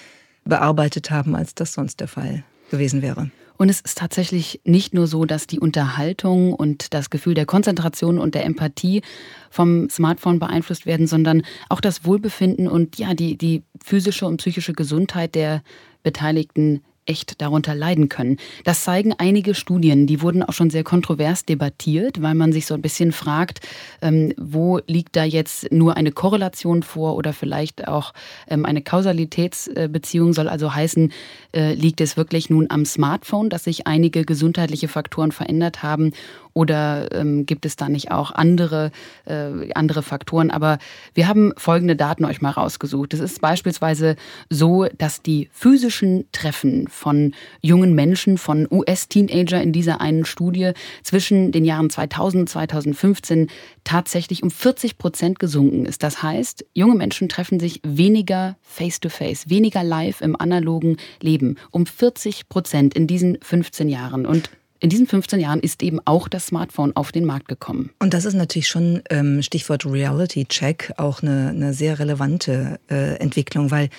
bearbeitet 0.45 1.11
haben, 1.11 1.35
als 1.35 1.55
das 1.55 1.75
sonst 1.75 2.01
der 2.01 2.09
Fall 2.09 2.45
gewesen 2.71 3.03
wäre. 3.03 3.31
Und 3.59 3.69
es 3.69 3.81
ist 3.81 3.99
tatsächlich 3.99 4.61
nicht 4.65 4.93
nur 4.93 5.07
so, 5.07 5.25
dass 5.25 5.47
die 5.47 5.61
Unterhaltung 5.61 6.53
und 6.53 6.95
das 6.95 7.11
Gefühl 7.11 7.35
der 7.35 7.47
Konzentration 7.47 8.19
und 8.19 8.35
der 8.35 8.45
Empathie 8.45 9.03
vom 9.51 9.89
Smartphone 9.89 10.41
beeinflusst 10.41 10.85
werden, 10.85 11.07
sondern 11.07 11.43
auch 11.69 11.81
das 11.81 12.05
Wohlbefinden 12.05 12.67
und 12.67 12.99
ja, 12.99 13.15
die, 13.15 13.37
die 13.37 13.63
physische 13.85 14.27
und 14.27 14.39
psychische 14.39 14.73
Gesundheit 14.73 15.35
der 15.35 15.63
Beteiligten 16.03 16.83
echt 17.07 17.41
darunter 17.41 17.75
leiden 17.75 18.09
können. 18.09 18.37
Das 18.65 18.85
zeigen 18.85 19.13
einige 19.19 19.55
Studien, 19.55 20.07
die 20.07 20.23
wurden 20.23 20.43
auch 20.43 20.53
schon 20.53 20.71
sehr 20.71 20.85
kontrovers 20.85 21.45
debattiert, 21.45 22.23
weil 22.23 22.35
man 22.35 22.53
sich 22.53 22.67
so 22.67 22.75
ein 22.75 22.83
bisschen 22.83 23.13
fragt, 23.13 23.61
ähm, 24.01 24.33
wo 24.37 24.81
liegt 24.87 25.17
da 25.17 25.25
jetzt 25.25 25.73
nur 25.73 25.97
eine 25.97 26.13
Korrelation 26.13 26.83
vor 26.83 27.17
oder 27.17 27.33
vielleicht 27.33 27.89
auch 27.89 28.13
ähm, 28.49 28.65
eine 28.65 28.83
Kausalitätsbeziehung 28.83 30.33
soll 30.33 30.49
also 30.49 30.75
heißen, 30.75 31.13
äh, 31.53 31.75
liegt 31.75 32.01
es 32.01 32.17
wirklich 32.17 32.51
nun 32.51 32.67
am 32.71 32.85
Smartphone, 32.85 33.51
dass 33.51 33.65
sich 33.65 33.87
einige 33.87 34.25
gesundheitliche 34.25 34.89
Faktoren 34.89 35.33
verändert 35.33 35.83
haben 35.83 36.13
oder 36.55 37.13
ähm, 37.13 37.47
gibt 37.47 37.67
es 37.67 37.77
da 37.77 37.89
nicht 37.89 38.11
auch 38.11 38.31
andere, 38.33 38.91
äh, 39.25 39.73
andere 39.75 40.03
Faktoren? 40.03 40.51
Aber 40.51 40.79
wir 41.15 41.29
haben 41.29 41.53
folgende 41.57 41.97
Daten 41.97 42.25
euch 42.25 42.41
mal 42.41 42.51
rausgesucht. 42.51 43.15
Es 43.15 43.21
ist 43.21 43.41
beispielsweise 43.41 44.17
so, 44.51 44.87
dass 44.99 45.23
die 45.23 45.49
physischen 45.53 46.27
Treffen 46.33 46.89
von 46.89 47.35
jungen 47.61 47.95
Menschen, 47.95 48.39
von 48.39 48.67
US-Teenager 48.71 49.63
in 49.63 49.73
dieser 49.73 50.01
einen 50.01 50.25
Studie 50.25 50.73
zwischen 51.03 51.53
den 51.53 51.65
Jahren 51.65 51.91
2000 51.91 52.43
und 52.43 52.49
2015 52.49 53.49
tatsächlich 53.85 54.43
um 54.43 54.51
40 54.51 54.99
Prozent 54.99 55.39
gesunken 55.39 55.87
ist. 55.87 56.03
Das 56.03 56.23
heißt, 56.23 56.65
junge 56.75 56.95
Menschen 56.95 57.29
treffen 57.29 57.61
sich 57.61 57.81
weniger 57.85 58.57
face-to-face, 58.63 59.47
-face, 59.47 59.51
weniger 59.51 59.83
live 59.83 60.21
im 60.21 60.37
analogen 60.39 60.97
Leben. 61.21 61.57
Um 61.71 61.87
40 61.87 62.49
Prozent 62.49 62.95
in 62.95 63.07
diesen 63.07 63.39
15 63.41 63.89
Jahren. 63.89 64.27
Und 64.27 64.51
in 64.83 64.91
diesen 64.91 65.07
15 65.07 65.39
Jahren 65.39 65.61
ist 65.61 65.81
eben 65.85 66.01
auch 66.05 66.27
das 66.27 66.47
Smartphone 66.47 66.97
auf 66.97 67.13
den 67.13 67.25
Markt 67.25 67.47
gekommen. 67.47 67.91
Und 68.01 68.15
das 68.15 68.25
ist 68.25 68.35
natürlich 68.35 68.67
schon 68.67 69.01
ähm, 69.11 69.41
Stichwort 69.41 69.87
Reality 69.87 70.45
Check 70.45 70.93
auch 70.97 71.23
eine, 71.23 71.51
eine 71.51 71.73
sehr 71.73 72.01
relevante 72.01 72.81
äh, 72.91 73.15
Entwicklung, 73.21 73.71
weil 73.71 73.91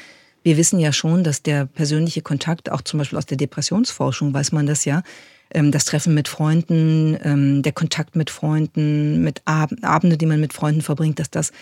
wir 0.43 0.57
wissen 0.57 0.79
ja 0.79 0.91
schon, 0.91 1.23
dass 1.23 1.41
der 1.41 1.65
persönliche 1.67 2.21
Kontakt, 2.21 2.69
auch 2.69 2.81
zum 2.81 2.97
Beispiel 2.97 3.17
aus 3.17 3.25
der 3.25 3.37
Depressionsforschung 3.37 4.33
weiß 4.33 4.51
man 4.51 4.65
das 4.65 4.83
ja, 4.83 5.03
ähm, 5.51 5.71
das 5.71 5.85
Treffen 5.85 6.13
mit 6.13 6.27
Freunden, 6.27 7.17
ähm, 7.23 7.61
der 7.61 7.71
Kontakt 7.71 8.17
mit 8.17 8.29
Freunden, 8.29 9.23
mit 9.23 9.41
Ab 9.45 9.71
Abende, 9.83 10.17
die 10.17 10.25
man 10.25 10.41
mit 10.41 10.51
Freunden 10.51 10.81
verbringt, 10.81 11.17
dass 11.17 11.31
das 11.31 11.53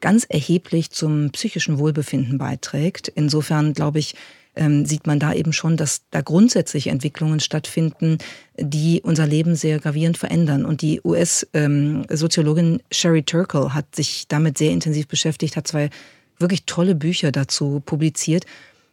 ganz 0.00 0.24
erheblich 0.24 0.90
zum 0.90 1.32
psychischen 1.32 1.78
Wohlbefinden 1.78 2.38
beiträgt. 2.38 3.08
Insofern 3.08 3.74
glaube 3.74 3.98
ich, 3.98 4.14
ähm, 4.56 4.84
sieht 4.84 5.06
man 5.06 5.18
da 5.18 5.32
eben 5.32 5.52
schon, 5.52 5.76
dass 5.76 6.02
da 6.10 6.20
grundsätzlich 6.20 6.88
Entwicklungen 6.88 7.40
stattfinden, 7.40 8.18
die 8.58 9.00
unser 9.02 9.26
Leben 9.26 9.54
sehr 9.54 9.78
gravierend 9.78 10.18
verändern. 10.18 10.64
Und 10.64 10.82
die 10.82 11.00
US-Soziologin 11.04 12.74
ähm, 12.74 12.80
Sherry 12.90 13.22
Turkle 13.22 13.74
hat 13.74 13.94
sich 13.94 14.26
damit 14.28 14.58
sehr 14.58 14.72
intensiv 14.72 15.08
beschäftigt, 15.08 15.56
hat 15.56 15.68
zwei 15.68 15.90
wirklich 16.38 16.64
tolle 16.64 16.94
Bücher 16.94 17.32
dazu 17.32 17.80
publiziert. 17.84 18.44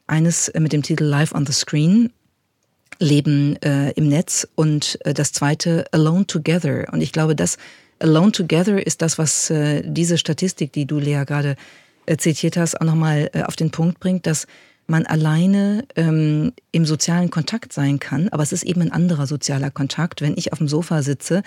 Eines 0.06 0.48
äh, 0.50 0.60
mit 0.60 0.74
dem 0.74 0.84
Titel 0.84 1.04
Live 1.04 1.34
on 1.34 1.46
the 1.46 1.54
Screen, 1.54 2.12
Leben 3.00 3.56
äh, 3.62 3.92
im 3.92 4.08
Netz 4.08 4.48
und 4.56 4.98
äh, 5.06 5.14
das 5.14 5.32
zweite 5.32 5.86
Alone 5.92 6.28
Together. 6.28 6.86
Und 6.92 7.02
ich 7.02 7.12
glaube, 7.12 7.36
das 7.36 7.58
Alone 8.00 8.32
Together 8.32 8.86
ist 8.86 9.02
das, 9.02 9.18
was 9.18 9.50
äh, 9.50 9.84
diese 9.86 10.18
Statistik, 10.18 10.72
die 10.72 10.86
du, 10.86 11.00
Lea, 11.00 11.24
gerade 11.26 11.56
äh, 12.06 12.18
zitiert 12.18 12.58
hast, 12.58 12.80
auch 12.80 12.86
nochmal 12.86 13.30
äh, 13.34 13.44
auf 13.44 13.56
den 13.56 13.72
Punkt 13.72 14.00
bringt, 14.00 14.26
dass 14.28 14.48
man 14.88 15.06
alleine 15.06 15.86
ähm, 15.96 16.53
im 16.72 16.86
sozialen 16.86 17.29
Kontakt 17.29 17.74
sein 17.74 18.00
kann, 18.00 18.29
aber 18.29 18.44
es 18.44 18.51
ist 18.51 18.63
eben 18.63 18.82
ein 18.82 18.91
anderer 18.91 19.27
sozialer 19.27 19.72
Kontakt, 19.72 20.22
wenn 20.22 20.36
ich 20.38 20.53
auf 20.53 20.60
dem 20.60 20.67
Sofa 20.67 21.03
sitze 21.03 21.44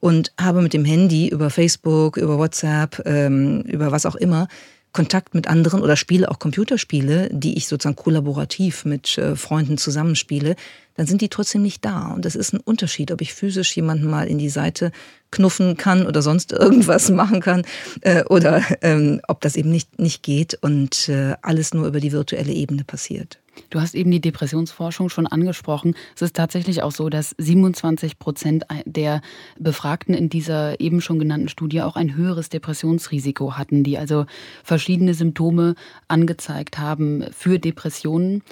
und 0.00 0.32
habe 0.38 0.62
mit 0.62 0.74
dem 0.74 0.84
Handy 0.84 1.28
über 1.28 1.50
Facebook, 1.50 2.16
über 2.16 2.38
WhatsApp, 2.38 3.02
ähm, 3.06 3.62
über 3.62 3.92
was 3.92 4.06
auch 4.06 4.16
immer 4.16 4.48
Kontakt 4.92 5.34
mit 5.34 5.48
anderen 5.48 5.80
oder 5.80 5.96
spiele 5.96 6.30
auch 6.30 6.38
Computerspiele, 6.38 7.30
die 7.32 7.56
ich 7.56 7.66
sozusagen 7.66 7.96
kollaborativ 7.96 8.84
mit 8.84 9.16
äh, 9.16 9.36
Freunden 9.36 9.78
zusammenspiele, 9.78 10.54
dann 10.94 11.06
sind 11.06 11.20
die 11.20 11.28
trotzdem 11.28 11.62
nicht 11.62 11.84
da. 11.84 12.12
Und 12.12 12.24
das 12.24 12.36
ist 12.36 12.52
ein 12.52 12.60
Unterschied, 12.60 13.10
ob 13.12 13.20
ich 13.20 13.34
physisch 13.34 13.74
jemanden 13.76 14.08
mal 14.08 14.26
in 14.26 14.38
die 14.38 14.48
Seite 14.48 14.92
knuffen 15.30 15.76
kann 15.76 16.06
oder 16.06 16.22
sonst 16.22 16.52
irgendwas 16.52 17.10
machen 17.10 17.40
kann 17.40 17.64
äh, 18.02 18.24
oder 18.24 18.62
ähm, 18.82 19.20
ob 19.28 19.40
das 19.40 19.56
eben 19.56 19.70
nicht, 19.70 19.98
nicht 19.98 20.22
geht 20.22 20.58
und 20.62 21.08
äh, 21.08 21.34
alles 21.42 21.74
nur 21.74 21.86
über 21.86 22.00
die 22.00 22.12
virtuelle 22.12 22.52
Ebene 22.52 22.84
passiert. 22.84 23.38
Du 23.70 23.80
hast 23.80 23.94
eben 23.94 24.10
die 24.10 24.20
Depressionsforschung 24.20 25.08
schon 25.10 25.26
angesprochen. 25.26 25.94
Es 26.14 26.22
ist 26.22 26.36
tatsächlich 26.36 26.82
auch 26.82 26.92
so, 26.92 27.10
dass 27.10 27.34
27 27.36 28.18
Prozent 28.18 28.64
der 28.86 29.20
Befragten 29.58 30.14
in 30.14 30.30
dieser 30.30 30.80
eben 30.80 31.00
schon 31.00 31.18
genannten 31.18 31.48
Studie 31.48 31.82
auch 31.82 31.96
ein 31.96 32.14
höheres 32.14 32.48
Depressionsrisiko 32.48 33.56
hatten, 33.58 33.84
die 33.84 33.98
also 33.98 34.24
verschiedene 34.64 35.12
Symptome 35.12 35.74
angezeigt 36.08 36.78
haben 36.78 37.26
für 37.32 37.58
Depressionen. 37.58 38.42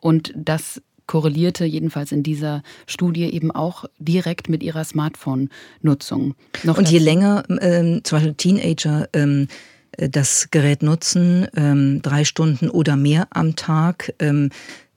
Und 0.00 0.32
das 0.36 0.80
korrelierte 1.06 1.64
jedenfalls 1.64 2.12
in 2.12 2.22
dieser 2.22 2.62
Studie 2.86 3.24
eben 3.24 3.50
auch 3.50 3.84
direkt 3.98 4.48
mit 4.48 4.62
ihrer 4.62 4.84
Smartphone-Nutzung. 4.84 6.34
Und 6.64 6.90
je 6.90 6.98
länger 6.98 7.44
ähm, 7.60 8.00
zum 8.04 8.16
Beispiel 8.16 8.34
Teenager 8.34 9.08
ähm, 9.12 9.48
äh, 9.92 10.08
das 10.08 10.48
Gerät 10.50 10.82
nutzen, 10.82 11.46
ähm, 11.56 12.02
drei 12.02 12.24
Stunden 12.24 12.70
oder 12.70 12.96
mehr 12.96 13.28
am 13.30 13.56
Tag, 13.56 14.14
ähm, 14.18 14.50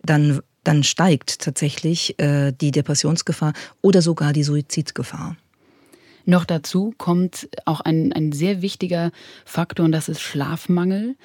dann, 0.04 0.40
dann 0.64 0.84
steigt 0.84 1.40
tatsächlich 1.40 2.20
äh, 2.20 2.52
die 2.52 2.72
Depressionsgefahr 2.72 3.54
oder 3.82 4.02
sogar 4.02 4.34
die 4.34 4.44
Suizidgefahr. 4.44 5.36
Noch 6.30 6.44
dazu 6.44 6.94
kommt 6.98 7.48
auch 7.64 7.80
ein, 7.80 8.12
ein 8.12 8.34
sehr 8.34 8.62
wichtiger 8.62 9.12
Faktor 9.46 9.86
und 9.86 9.94
das 9.94 10.10
ist 10.10 10.20
Schlafmangel 10.20 11.16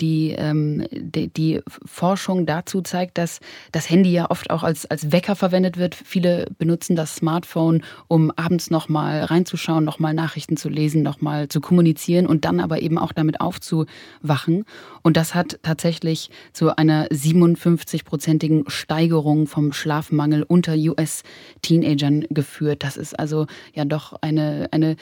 die, 0.00 0.30
ähm, 0.32 0.86
die, 0.92 1.28
die, 1.28 1.60
Forschung 1.84 2.46
dazu 2.46 2.82
zeigt, 2.82 3.18
dass 3.18 3.40
das 3.72 3.90
Handy 3.90 4.12
ja 4.12 4.30
oft 4.30 4.50
auch 4.50 4.62
als, 4.62 4.86
als 4.86 5.10
Wecker 5.10 5.34
verwendet 5.34 5.76
wird. 5.76 5.94
Viele 5.94 6.46
benutzen 6.58 6.96
das 6.96 7.16
Smartphone, 7.16 7.82
um 8.06 8.30
abends 8.36 8.70
nochmal 8.70 9.24
reinzuschauen, 9.24 9.84
nochmal 9.84 10.14
Nachrichten 10.14 10.56
zu 10.56 10.68
lesen, 10.68 11.02
nochmal 11.02 11.48
zu 11.48 11.60
kommunizieren 11.60 12.26
und 12.26 12.44
dann 12.44 12.60
aber 12.60 12.80
eben 12.80 12.98
auch 12.98 13.12
damit 13.12 13.40
aufzuwachen. 13.40 14.64
Und 15.02 15.16
das 15.16 15.34
hat 15.34 15.58
tatsächlich 15.62 16.30
zu 16.52 16.76
einer 16.76 17.08
57-prozentigen 17.08 18.68
Steigerung 18.70 19.46
vom 19.46 19.72
Schlafmangel 19.72 20.42
unter 20.42 20.74
US-Teenagern 20.74 22.26
geführt. 22.30 22.84
Das 22.84 22.96
ist 22.96 23.18
also 23.18 23.46
ja 23.74 23.84
doch 23.84 24.14
eine, 24.20 24.68
eine 24.70 24.96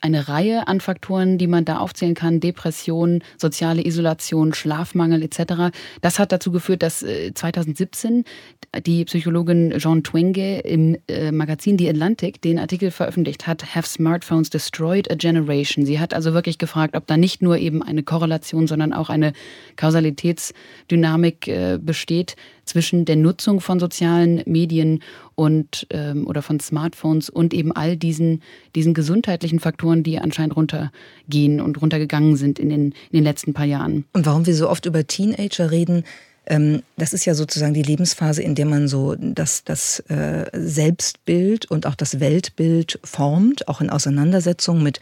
eine 0.00 0.28
Reihe 0.28 0.66
an 0.68 0.80
Faktoren, 0.80 1.38
die 1.38 1.46
man 1.46 1.64
da 1.64 1.78
aufzählen 1.78 2.14
kann. 2.14 2.40
Depression, 2.40 3.22
soziale 3.36 3.84
Isolation, 3.84 4.54
Schlafmangel 4.54 5.22
etc. 5.22 5.72
Das 6.00 6.18
hat 6.18 6.32
dazu 6.32 6.50
geführt, 6.50 6.82
dass 6.82 7.04
2017 7.34 8.24
äh, 8.72 8.80
die 8.80 9.04
Psychologin 9.04 9.74
Jean 9.78 10.02
Twenge 10.02 10.60
im 10.60 10.96
äh, 11.08 11.32
Magazin 11.32 11.78
The 11.78 11.88
Atlantic 11.88 12.40
den 12.42 12.58
Artikel 12.58 12.90
veröffentlicht 12.90 13.46
hat, 13.46 13.74
Have 13.74 13.86
Smartphones 13.86 14.50
Destroyed 14.50 15.10
a 15.10 15.14
Generation? 15.14 15.84
Sie 15.84 15.98
hat 15.98 16.14
also 16.14 16.34
wirklich 16.34 16.58
gefragt, 16.58 16.96
ob 16.96 17.06
da 17.06 17.16
nicht 17.16 17.42
nur 17.42 17.58
eben 17.58 17.82
eine 17.82 18.02
Korrelation, 18.02 18.66
sondern 18.66 18.92
auch 18.92 19.10
eine 19.10 19.32
Kausalitätsdynamik 19.76 21.48
äh, 21.48 21.78
besteht 21.80 22.36
zwischen 22.70 23.04
der 23.04 23.16
Nutzung 23.16 23.60
von 23.60 23.80
sozialen 23.80 24.42
Medien 24.46 25.02
und 25.34 25.86
ähm, 25.90 26.26
oder 26.26 26.40
von 26.40 26.60
Smartphones 26.60 27.28
und 27.28 27.52
eben 27.52 27.72
all 27.72 27.96
diesen, 27.96 28.42
diesen 28.74 28.94
gesundheitlichen 28.94 29.58
Faktoren, 29.58 30.02
die 30.02 30.18
anscheinend 30.18 30.56
runtergehen 30.56 31.60
und 31.60 31.80
runtergegangen 31.82 32.36
sind 32.36 32.58
in 32.58 32.68
den, 32.68 32.84
in 32.84 33.12
den 33.12 33.24
letzten 33.24 33.52
paar 33.52 33.66
Jahren. 33.66 34.04
Und 34.12 34.24
warum 34.26 34.46
wir 34.46 34.54
so 34.54 34.68
oft 34.68 34.86
über 34.86 35.06
Teenager 35.06 35.70
reden, 35.70 36.04
ähm, 36.46 36.82
das 36.96 37.12
ist 37.12 37.24
ja 37.24 37.34
sozusagen 37.34 37.74
die 37.74 37.82
Lebensphase, 37.82 38.42
in 38.42 38.54
der 38.54 38.66
man 38.66 38.88
so 38.88 39.16
das, 39.18 39.64
das 39.64 40.00
äh, 40.08 40.46
Selbstbild 40.52 41.70
und 41.70 41.86
auch 41.86 41.94
das 41.96 42.20
Weltbild 42.20 43.00
formt, 43.02 43.68
auch 43.68 43.80
in 43.80 43.90
Auseinandersetzung 43.90 44.82
mit 44.82 45.00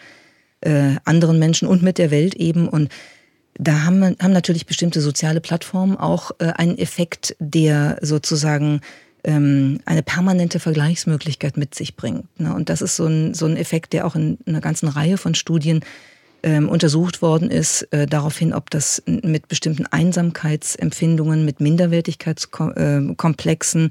äh, 0.62 0.96
anderen 1.04 1.38
Menschen 1.38 1.68
und 1.68 1.82
mit 1.82 1.98
der 1.98 2.10
Welt 2.10 2.34
eben. 2.34 2.68
Und 2.68 2.88
da 3.58 3.84
haben, 3.84 4.16
haben 4.20 4.32
natürlich 4.32 4.66
bestimmte 4.66 5.00
soziale 5.00 5.40
Plattformen 5.40 5.96
auch 5.96 6.30
äh, 6.38 6.46
einen 6.46 6.78
Effekt, 6.78 7.36
der 7.40 7.98
sozusagen 8.00 8.80
ähm, 9.24 9.80
eine 9.84 10.02
permanente 10.02 10.60
Vergleichsmöglichkeit 10.60 11.56
mit 11.56 11.74
sich 11.74 11.96
bringt. 11.96 12.26
Ne? 12.40 12.54
Und 12.54 12.68
das 12.68 12.82
ist 12.82 12.94
so 12.96 13.06
ein, 13.06 13.34
so 13.34 13.46
ein 13.46 13.56
Effekt, 13.56 13.92
der 13.92 14.06
auch 14.06 14.14
in 14.14 14.38
einer 14.46 14.60
ganzen 14.60 14.88
Reihe 14.88 15.18
von 15.18 15.34
Studien 15.34 15.80
ähm, 16.44 16.68
untersucht 16.68 17.20
worden 17.20 17.50
ist, 17.50 17.82
äh, 17.92 18.06
daraufhin, 18.06 18.54
ob 18.54 18.70
das 18.70 19.02
mit 19.06 19.48
bestimmten 19.48 19.86
Einsamkeitsempfindungen, 19.86 21.44
mit 21.44 21.60
Minderwertigkeitskomplexen, 21.60 23.90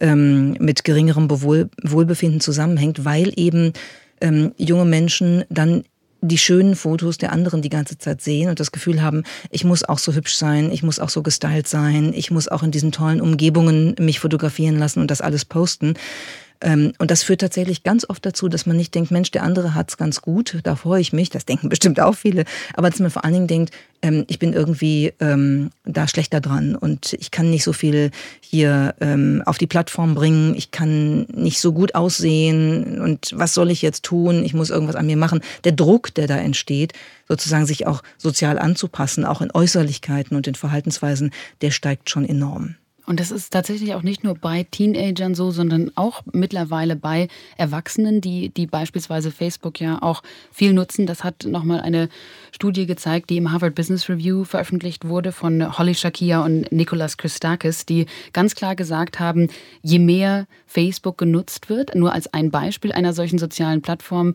ähm, 0.00 0.56
mit 0.58 0.82
geringerem 0.82 1.28
Bewohl 1.28 1.70
Wohlbefinden 1.82 2.40
zusammenhängt, 2.40 3.04
weil 3.04 3.32
eben 3.36 3.72
ähm, 4.20 4.50
junge 4.56 4.84
Menschen 4.84 5.44
dann 5.48 5.84
die 6.20 6.38
schönen 6.38 6.76
Fotos 6.76 7.18
der 7.18 7.32
anderen 7.32 7.62
die 7.62 7.68
ganze 7.68 7.98
Zeit 7.98 8.20
sehen 8.20 8.48
und 8.48 8.60
das 8.60 8.72
Gefühl 8.72 9.02
haben, 9.02 9.24
ich 9.50 9.64
muss 9.64 9.84
auch 9.84 9.98
so 9.98 10.12
hübsch 10.12 10.34
sein, 10.34 10.70
ich 10.72 10.82
muss 10.82 10.98
auch 10.98 11.10
so 11.10 11.22
gestylt 11.22 11.68
sein, 11.68 12.12
ich 12.14 12.30
muss 12.30 12.48
auch 12.48 12.62
in 12.62 12.70
diesen 12.70 12.92
tollen 12.92 13.20
Umgebungen 13.20 13.94
mich 13.98 14.20
fotografieren 14.20 14.78
lassen 14.78 15.00
und 15.00 15.10
das 15.10 15.20
alles 15.20 15.44
posten. 15.44 15.94
Ähm, 16.60 16.92
und 16.98 17.10
das 17.10 17.22
führt 17.22 17.40
tatsächlich 17.40 17.82
ganz 17.82 18.08
oft 18.08 18.24
dazu, 18.24 18.48
dass 18.48 18.66
man 18.66 18.76
nicht 18.76 18.94
denkt, 18.94 19.10
Mensch, 19.10 19.30
der 19.30 19.42
andere 19.42 19.74
hat's 19.74 19.96
ganz 19.96 20.22
gut, 20.22 20.58
da 20.62 20.76
freue 20.76 21.00
ich 21.00 21.12
mich, 21.12 21.30
das 21.30 21.44
denken 21.44 21.68
bestimmt 21.70 22.00
auch 22.00 22.14
viele, 22.14 22.44
aber 22.74 22.90
dass 22.90 23.00
man 23.00 23.10
vor 23.10 23.24
allen 23.24 23.34
Dingen 23.34 23.46
denkt, 23.46 23.74
ähm, 24.02 24.24
ich 24.28 24.38
bin 24.38 24.52
irgendwie 24.52 25.12
ähm, 25.20 25.70
da 25.84 26.08
schlechter 26.08 26.40
dran 26.40 26.76
und 26.76 27.14
ich 27.14 27.30
kann 27.30 27.50
nicht 27.50 27.64
so 27.64 27.72
viel 27.72 28.10
hier 28.40 28.94
auf 29.44 29.58
die 29.58 29.66
Plattform 29.66 30.14
bringen, 30.14 30.54
ich 30.54 30.70
kann 30.70 31.22
nicht 31.32 31.60
so 31.60 31.72
gut 31.72 31.94
aussehen 31.94 33.00
und 33.00 33.32
was 33.34 33.54
soll 33.54 33.70
ich 33.70 33.82
jetzt 33.82 34.04
tun, 34.04 34.44
ich 34.44 34.54
muss 34.54 34.70
irgendwas 34.70 34.96
an 34.96 35.06
mir 35.06 35.16
machen. 35.16 35.40
Der 35.64 35.72
Druck, 35.72 36.14
der 36.14 36.26
da 36.26 36.36
entsteht, 36.36 36.92
sozusagen 37.28 37.66
sich 37.66 37.86
auch 37.86 38.02
sozial 38.18 38.58
anzupassen, 38.58 39.24
auch 39.24 39.40
in 39.40 39.50
Äußerlichkeiten 39.50 40.36
und 40.36 40.46
in 40.46 40.54
Verhaltensweisen, 40.54 41.30
der 41.60 41.70
steigt 41.70 42.10
schon 42.10 42.24
enorm. 42.24 42.76
Und 43.06 43.20
das 43.20 43.30
ist 43.30 43.52
tatsächlich 43.52 43.94
auch 43.94 44.02
nicht 44.02 44.24
nur 44.24 44.34
bei 44.34 44.66
Teenagern 44.70 45.34
so, 45.34 45.50
sondern 45.50 45.92
auch 45.94 46.22
mittlerweile 46.32 46.96
bei 46.96 47.28
Erwachsenen, 47.56 48.20
die, 48.20 48.48
die 48.48 48.66
beispielsweise 48.66 49.30
Facebook 49.30 49.80
ja 49.80 50.02
auch 50.02 50.22
viel 50.52 50.72
nutzen. 50.72 51.06
Das 51.06 51.22
hat 51.22 51.44
nochmal 51.46 51.80
eine 51.80 52.08
Studie 52.52 52.86
gezeigt, 52.86 53.30
die 53.30 53.36
im 53.36 53.52
Harvard 53.52 53.74
Business 53.74 54.08
Review 54.08 54.44
veröffentlicht 54.44 55.06
wurde 55.06 55.32
von 55.32 55.78
Holly 55.78 55.94
Shakia 55.94 56.44
und 56.44 56.70
Nicholas 56.72 57.16
Christakis, 57.16 57.86
die 57.86 58.06
ganz 58.32 58.54
klar 58.54 58.74
gesagt 58.74 59.20
haben, 59.20 59.48
je 59.82 60.00
mehr 60.00 60.46
Facebook 60.66 61.16
genutzt 61.16 61.68
wird, 61.68 61.94
nur 61.94 62.12
als 62.12 62.32
ein 62.34 62.50
Beispiel 62.50 62.92
einer 62.92 63.12
solchen 63.12 63.38
sozialen 63.38 63.82
Plattform, 63.82 64.34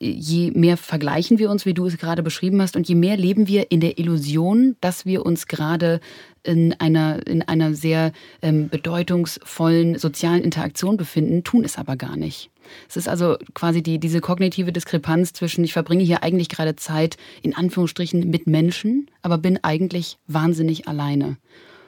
je 0.00 0.50
mehr 0.52 0.76
vergleichen 0.78 1.38
wir 1.38 1.50
uns, 1.50 1.66
wie 1.66 1.74
du 1.74 1.84
es 1.86 1.98
gerade 1.98 2.22
beschrieben 2.22 2.60
hast, 2.62 2.74
und 2.74 2.88
je 2.88 2.94
mehr 2.94 3.16
leben 3.16 3.46
wir 3.48 3.70
in 3.70 3.80
der 3.80 3.98
Illusion, 3.98 4.76
dass 4.80 5.04
wir 5.04 5.24
uns 5.26 5.46
gerade 5.46 6.00
in 6.42 6.74
einer, 6.74 7.26
in 7.26 7.42
einer 7.42 7.74
sehr 7.74 8.12
ähm, 8.42 8.68
bedeutungsvollen 8.68 9.98
sozialen 9.98 10.42
Interaktion 10.42 10.96
befinden, 10.96 11.44
tun 11.44 11.64
es 11.64 11.76
aber 11.76 11.96
gar 11.96 12.16
nicht. 12.16 12.50
Es 12.88 12.96
ist 12.96 13.08
also 13.08 13.36
quasi 13.54 13.82
die, 13.82 13.98
diese 13.98 14.20
kognitive 14.20 14.72
Diskrepanz 14.72 15.32
zwischen, 15.32 15.64
ich 15.64 15.72
verbringe 15.72 16.04
hier 16.04 16.22
eigentlich 16.22 16.48
gerade 16.48 16.76
Zeit 16.76 17.16
in 17.42 17.54
Anführungsstrichen 17.54 18.30
mit 18.30 18.46
Menschen, 18.46 19.10
aber 19.22 19.38
bin 19.38 19.58
eigentlich 19.62 20.18
wahnsinnig 20.26 20.88
alleine. 20.88 21.36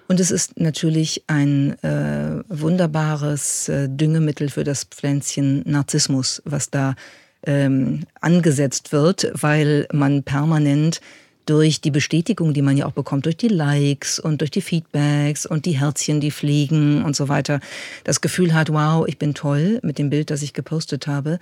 Und 0.08 0.20
es 0.20 0.30
ist 0.30 0.60
natürlich 0.60 1.24
ein 1.28 1.78
äh, 1.82 2.42
wunderbares 2.48 3.68
äh, 3.68 3.88
Düngemittel 3.88 4.50
für 4.50 4.64
das 4.64 4.84
Pflänzchen 4.84 5.62
Narzissmus, 5.64 6.42
was 6.44 6.70
da 6.70 6.96
ähm, 7.46 8.04
angesetzt 8.20 8.92
wird, 8.92 9.32
weil 9.34 9.86
man 9.92 10.22
permanent 10.22 11.00
durch 11.46 11.80
die 11.80 11.90
Bestätigung, 11.90 12.54
die 12.54 12.62
man 12.62 12.76
ja 12.76 12.86
auch 12.86 12.92
bekommt, 12.92 13.26
durch 13.26 13.36
die 13.36 13.48
Likes 13.48 14.18
und 14.18 14.40
durch 14.40 14.50
die 14.50 14.62
Feedbacks 14.62 15.46
und 15.46 15.66
die 15.66 15.78
Herzchen, 15.78 16.20
die 16.20 16.30
fliegen 16.30 17.04
und 17.04 17.16
so 17.16 17.28
weiter, 17.28 17.60
das 18.04 18.20
Gefühl 18.20 18.54
hat, 18.54 18.72
wow, 18.72 19.06
ich 19.06 19.18
bin 19.18 19.34
toll 19.34 19.80
mit 19.82 19.98
dem 19.98 20.10
Bild, 20.10 20.30
das 20.30 20.42
ich 20.42 20.52
gepostet 20.52 21.06
habe. 21.06 21.38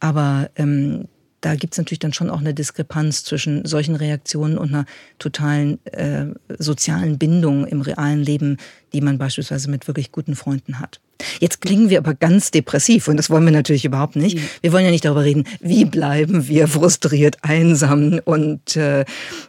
Aber 0.00 0.50
ähm, 0.56 1.08
da 1.40 1.54
gibt 1.54 1.74
es 1.74 1.78
natürlich 1.78 2.00
dann 2.00 2.12
schon 2.12 2.30
auch 2.30 2.40
eine 2.40 2.54
Diskrepanz 2.54 3.22
zwischen 3.24 3.64
solchen 3.64 3.94
Reaktionen 3.94 4.58
und 4.58 4.70
einer 4.70 4.86
totalen 5.18 5.84
äh, 5.86 6.26
sozialen 6.58 7.18
Bindung 7.18 7.66
im 7.66 7.82
realen 7.82 8.22
Leben, 8.22 8.56
die 8.92 9.00
man 9.00 9.18
beispielsweise 9.18 9.70
mit 9.70 9.86
wirklich 9.86 10.12
guten 10.12 10.34
Freunden 10.34 10.80
hat. 10.80 11.00
Jetzt 11.40 11.60
klingen 11.60 11.90
wir 11.90 11.98
aber 11.98 12.14
ganz 12.14 12.50
depressiv 12.50 13.08
und 13.08 13.16
das 13.16 13.30
wollen 13.30 13.44
wir 13.44 13.52
natürlich 13.52 13.84
überhaupt 13.84 14.16
nicht. 14.16 14.38
Wir 14.62 14.72
wollen 14.72 14.84
ja 14.84 14.90
nicht 14.90 15.04
darüber 15.04 15.24
reden, 15.24 15.44
wie 15.60 15.84
bleiben 15.84 16.48
wir 16.48 16.68
frustriert, 16.68 17.38
einsam 17.42 18.20
und 18.24 18.76
äh, 18.76 19.04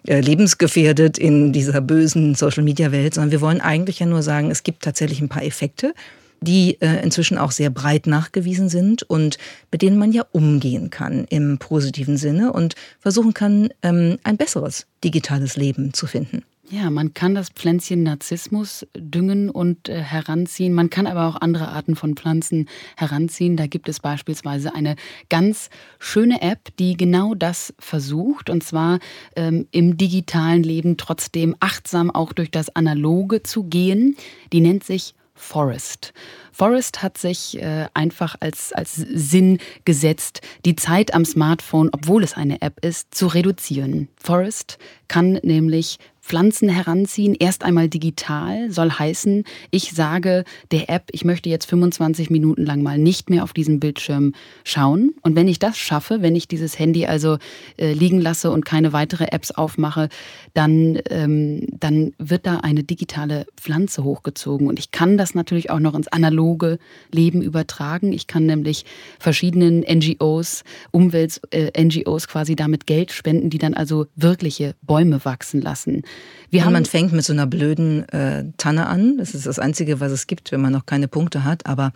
äh, 0.08 0.20
lebensgefährdet 0.20 1.18
in 1.18 1.54
dieser 1.54 1.82
bösen 1.82 2.36
Social-Media-Welt, 2.36 3.14
sondern 3.14 3.32
wir 3.32 3.42
wollen 3.42 3.62
eigentlich 3.62 4.00
ja 4.00 4.06
nur 4.06 4.24
sagen, 4.24 4.52
es 4.52 4.64
gibt 4.64 4.84
tatsächlich 4.84 5.22
ein 5.22 5.30
paar 5.30 5.44
Effekte, 5.44 5.94
die 6.42 6.80
äh, 6.82 7.02
inzwischen 7.04 7.38
auch 7.38 7.52
sehr 7.52 7.70
breit 7.70 8.08
nachgewiesen 8.08 8.70
sind 8.70 9.04
und 9.04 9.38
mit 9.72 9.82
denen 9.82 9.98
man 9.98 10.12
ja 10.12 10.26
umgehen 10.32 10.90
kann 10.90 11.26
im 11.30 11.58
positiven 11.58 12.18
Sinne 12.18 12.54
und 12.54 12.76
versuchen 13.00 13.34
kann, 13.34 13.70
ähm, 13.82 14.20
ein 14.24 14.38
besseres 14.38 14.86
digitales 15.04 15.56
Leben 15.56 15.94
zu 15.94 16.08
finden. 16.08 16.44
Ja, 16.70 16.90
man 16.90 17.14
kann 17.14 17.34
das 17.34 17.48
Pflänzchen 17.48 18.04
Narzissmus 18.04 18.86
düngen 18.94 19.50
und 19.50 19.88
äh, 19.88 20.02
heranziehen. 20.02 20.74
Man 20.74 20.90
kann 20.90 21.08
aber 21.08 21.28
auch 21.28 21.40
andere 21.40 21.70
Arten 21.70 21.96
von 21.96 22.18
Pflanzen 22.18 22.68
heranziehen. 22.98 23.56
Da 23.56 23.68
gibt 23.68 23.88
es 23.88 24.02
beispielsweise 24.02 24.76
eine 24.76 24.98
ganz 25.30 25.70
schöne 25.98 26.42
App, 26.42 26.76
die 26.78 26.98
genau 26.98 27.36
das 27.36 27.74
versucht. 27.80 28.50
Und 28.50 28.66
zwar 28.66 29.00
ähm, 29.38 29.68
im 29.72 29.96
digitalen 29.96 30.62
Leben 30.62 30.98
trotzdem 30.98 31.56
achtsam 31.62 32.12
auch 32.12 32.34
durch 32.34 32.52
das 32.52 32.76
Analoge 32.76 33.44
zu 33.44 33.64
gehen. 33.64 34.18
Die 34.52 34.60
nennt 34.60 34.84
sich 34.84 35.16
Forest. 35.38 36.14
Forest 36.52 37.04
hat 37.04 37.18
sich 37.18 37.62
äh, 37.62 37.86
einfach 37.94 38.36
als, 38.40 38.74
als 38.74 38.96
Sinn 38.96 39.60
gesetzt, 39.86 40.42
die 40.66 40.76
Zeit 40.76 41.14
am 41.14 41.24
Smartphone, 41.24 41.90
obwohl 41.94 42.24
es 42.24 42.34
eine 42.34 42.62
App 42.62 42.84
ist, 42.84 43.14
zu 43.14 43.28
reduzieren. 43.28 44.10
Forest 44.18 44.80
kann 45.08 45.40
nämlich 45.44 46.00
Pflanzen 46.28 46.68
heranziehen, 46.68 47.36
erst 47.40 47.64
einmal 47.64 47.88
digital, 47.88 48.70
soll 48.70 48.92
heißen, 48.92 49.46
ich 49.72 49.94
sage 49.94 50.44
der 50.72 50.90
App, 50.90 51.06
ich 51.14 51.24
möchte 51.24 51.48
jetzt 51.48 51.70
25 51.70 52.30
Minuten 52.30 52.66
lang 52.66 52.84
mal 52.84 52.98
nicht 52.98 53.30
mehr 53.30 53.46
auf 53.46 53.54
diesen 53.54 53.80
Bildschirm 53.80 54.34
schauen. 54.66 55.14
Und 55.22 55.38
wenn 55.38 55.48
ich 55.48 55.58
das 55.58 55.78
schaffe, 55.78 56.22
wenn 56.22 56.36
ich 56.36 56.50
dieses 56.50 56.78
Handy 56.78 57.06
also 57.06 57.38
äh, 57.78 57.94
liegen 57.94 58.20
lasse 58.20 58.52
und 58.52 58.66
keine 58.66 58.92
weitere 58.92 59.28
Apps 59.32 59.52
aufmache, 59.52 60.10
dann, 60.54 61.00
ähm, 61.10 61.66
dann 61.80 62.12
wird 62.18 62.46
da 62.46 62.58
eine 62.58 62.84
digitale 62.84 63.46
Pflanze 63.56 64.04
hochgezogen. 64.04 64.68
Und 64.68 64.80
ich 64.80 64.92
kann 64.92 65.18
das 65.18 65.34
natürlich 65.34 65.70
auch 65.70 65.80
noch 65.80 65.96
ins 65.96 66.10
analoge 66.10 66.78
Leben 67.10 67.42
übertragen. 67.42 68.12
Ich 68.12 68.28
kann 68.28 68.46
nämlich 68.46 68.84
verschiedenen 69.18 69.80
NGOs, 69.80 70.66
Umwelt-NGOs 70.92 72.24
äh, 72.26 72.28
quasi 72.28 72.58
damit 72.58 72.86
Geld 72.86 73.14
spenden, 73.14 73.50
die 73.50 73.60
dann 73.60 73.76
also 73.76 74.08
wirkliche 74.18 74.76
Bäume 74.82 75.24
wachsen 75.24 75.62
lassen. 75.62 76.04
Wir 76.50 76.64
haben 76.64 76.74
man 76.74 76.86
fängt 76.86 77.12
mit 77.12 77.26
so 77.26 77.34
einer 77.34 77.46
blöden 77.46 78.08
äh, 78.10 78.46
Tanne 78.58 78.88
an. 78.88 79.18
Das 79.18 79.36
ist 79.36 79.46
das 79.46 79.60
Einzige, 79.60 80.00
was 80.00 80.12
es 80.12 80.28
gibt, 80.28 80.52
wenn 80.52 80.62
man 80.62 80.72
noch 80.72 80.86
keine 80.86 81.08
Punkte 81.08 81.44
hat. 81.44 81.66
Aber 81.66 81.92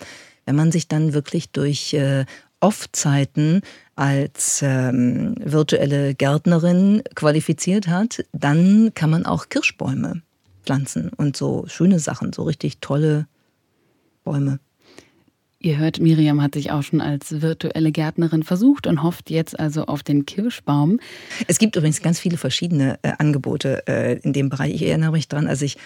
wenn 0.46 0.56
man 0.56 0.72
sich 0.72 0.88
dann 0.88 1.14
wirklich 1.14 1.52
durch 1.52 1.94
äh, 1.94 2.26
Off-Zeiten 2.60 3.62
als 3.96 4.62
ähm, 4.64 5.36
virtuelle 5.44 6.16
Gärtnerin 6.16 7.02
qualifiziert 7.16 7.88
hat, 7.88 8.24
dann 8.34 8.92
kann 8.94 9.10
man 9.10 9.26
auch 9.26 9.50
Kirschbäume 9.50 10.22
pflanzen 10.64 11.10
und 11.10 11.36
so 11.36 11.66
schöne 11.68 12.00
Sachen, 12.00 12.34
so 12.34 12.44
richtig 12.44 12.80
tolle 12.80 13.28
Bäume. 14.24 14.60
Ihr 15.64 15.78
hört, 15.78 16.00
Miriam 16.00 16.42
hat 16.42 16.56
sich 16.56 16.72
auch 16.72 16.82
schon 16.82 17.02
als 17.02 17.42
virtuelle 17.42 17.92
Gärtnerin 17.92 18.42
versucht 18.42 18.88
und 18.88 19.04
hofft 19.04 19.30
jetzt 19.30 19.60
also 19.60 19.86
auf 19.86 20.02
den 20.02 20.26
Kirschbaum. 20.26 21.00
Es 21.48 21.60
gibt 21.60 21.76
übrigens 21.76 22.02
ganz 22.02 22.20
viele 22.20 22.38
verschiedene 22.38 22.98
äh, 23.04 23.12
Angebote 23.20 23.84
äh, 23.88 24.18
in 24.22 24.34
dem 24.34 24.50
Bereich. 24.50 24.74
Ich 24.74 24.82
erinnere 24.82 25.12
mich 25.12 25.28
dran, 25.28 25.46
als 25.46 25.62
ich 25.62 25.78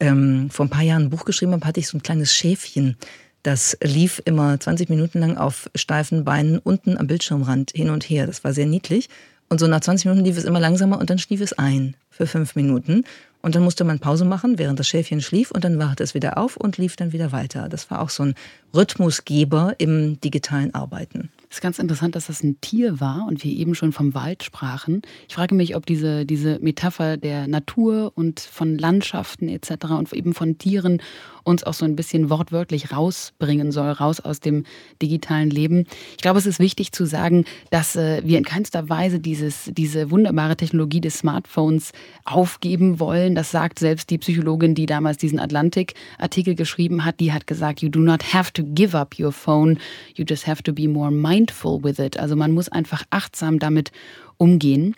ähm, 0.00 0.48
vor 0.48 0.64
ein 0.64 0.70
paar 0.70 0.82
Jahren 0.82 1.02
ein 1.02 1.10
Buch 1.10 1.26
geschrieben 1.26 1.52
habe, 1.52 1.66
hatte 1.66 1.78
ich 1.78 1.88
so 1.88 1.98
ein 1.98 2.02
kleines 2.02 2.32
Schäfchen. 2.32 2.96
Das 3.42 3.76
lief 3.82 4.22
immer 4.24 4.58
20 4.58 4.88
Minuten 4.88 5.18
lang 5.18 5.36
auf 5.36 5.68
steifen 5.74 6.24
Beinen 6.24 6.58
unten 6.58 6.96
am 6.96 7.06
Bildschirmrand 7.06 7.72
hin 7.74 7.90
und 7.90 8.04
her. 8.04 8.26
Das 8.26 8.44
war 8.44 8.54
sehr 8.54 8.66
niedlich. 8.66 9.10
Und 9.50 9.58
so 9.58 9.66
nach 9.66 9.80
20 9.80 10.06
Minuten 10.06 10.24
lief 10.24 10.38
es 10.38 10.44
immer 10.44 10.60
langsamer 10.60 10.98
und 10.98 11.10
dann 11.10 11.18
schlief 11.18 11.42
es 11.42 11.52
ein 11.52 11.96
für 12.12 12.28
fünf 12.28 12.54
Minuten. 12.54 13.04
Und 13.42 13.56
dann 13.56 13.64
musste 13.64 13.82
man 13.82 13.98
Pause 13.98 14.24
machen, 14.24 14.56
während 14.56 14.78
das 14.78 14.86
Schäfchen 14.86 15.20
schlief 15.20 15.50
und 15.50 15.64
dann 15.64 15.76
wachte 15.80 16.04
es 16.04 16.14
wieder 16.14 16.38
auf 16.38 16.56
und 16.56 16.78
lief 16.78 16.94
dann 16.94 17.12
wieder 17.12 17.32
weiter. 17.32 17.68
Das 17.68 17.90
war 17.90 18.00
auch 18.00 18.08
so 18.08 18.22
ein 18.22 18.34
Rhythmusgeber 18.72 19.74
im 19.78 20.20
digitalen 20.20 20.72
Arbeiten. 20.74 21.30
Es 21.50 21.56
ist 21.56 21.60
ganz 21.60 21.78
interessant, 21.78 22.14
dass 22.14 22.28
das 22.28 22.42
ein 22.42 22.58
Tier 22.62 22.98
war 22.98 23.26
und 23.28 23.44
wir 23.44 23.52
eben 23.52 23.74
schon 23.74 23.92
vom 23.92 24.14
Wald 24.14 24.42
sprachen. 24.42 25.02
Ich 25.28 25.34
frage 25.34 25.54
mich, 25.54 25.76
ob 25.76 25.84
diese, 25.84 26.24
diese 26.24 26.58
Metapher 26.60 27.18
der 27.18 27.46
Natur 27.46 28.12
und 28.14 28.40
von 28.40 28.78
Landschaften 28.78 29.48
etc. 29.48 29.86
und 29.90 30.10
eben 30.14 30.32
von 30.32 30.56
Tieren 30.56 31.02
uns 31.44 31.64
auch 31.64 31.74
so 31.74 31.84
ein 31.84 31.96
bisschen 31.96 32.30
wortwörtlich 32.30 32.92
rausbringen 32.92 33.72
soll, 33.72 33.90
raus 33.90 34.20
aus 34.20 34.40
dem 34.40 34.64
digitalen 35.02 35.50
Leben. 35.50 35.86
Ich 36.12 36.22
glaube, 36.22 36.38
es 36.38 36.46
ist 36.46 36.58
wichtig 36.58 36.92
zu 36.92 37.04
sagen, 37.04 37.44
dass 37.70 37.96
äh, 37.96 38.22
wir 38.24 38.38
in 38.38 38.44
keinster 38.44 38.88
Weise 38.88 39.18
dieses, 39.18 39.70
diese 39.72 40.10
wunderbare 40.10 40.56
Technologie 40.56 41.00
des 41.00 41.18
Smartphones 41.18 41.92
aufgeben 42.24 43.00
wollen. 43.00 43.34
Das 43.34 43.50
sagt 43.50 43.78
selbst 43.78 44.10
die 44.10 44.18
Psychologin, 44.18 44.74
die 44.74 44.86
damals 44.86 45.18
diesen 45.18 45.38
Atlantik-Artikel 45.38 46.54
geschrieben 46.54 47.04
hat. 47.04 47.20
Die 47.20 47.32
hat 47.32 47.46
gesagt, 47.46 47.82
you 47.82 47.88
do 47.88 48.00
not 48.00 48.32
have 48.32 48.52
to 48.52 48.62
give 48.64 48.96
up 48.96 49.18
your 49.18 49.32
phone, 49.32 49.78
you 50.14 50.24
just 50.28 50.46
have 50.46 50.62
to 50.62 50.72
be 50.72 50.88
more 50.88 51.10
mindful 51.10 51.82
with 51.82 51.98
it. 51.98 52.18
Also 52.18 52.36
man 52.36 52.52
muss 52.52 52.68
einfach 52.68 53.04
achtsam 53.10 53.58
damit 53.58 53.92
umgehen. 54.36 54.94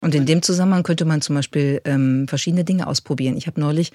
Und 0.00 0.14
in 0.14 0.26
dem 0.26 0.42
Zusammenhang 0.42 0.82
könnte 0.82 1.04
man 1.04 1.20
zum 1.20 1.34
Beispiel 1.34 1.80
ähm, 1.84 2.26
verschiedene 2.28 2.64
Dinge 2.64 2.86
ausprobieren. 2.86 3.36
Ich 3.36 3.46
habe 3.46 3.60
neulich 3.60 3.92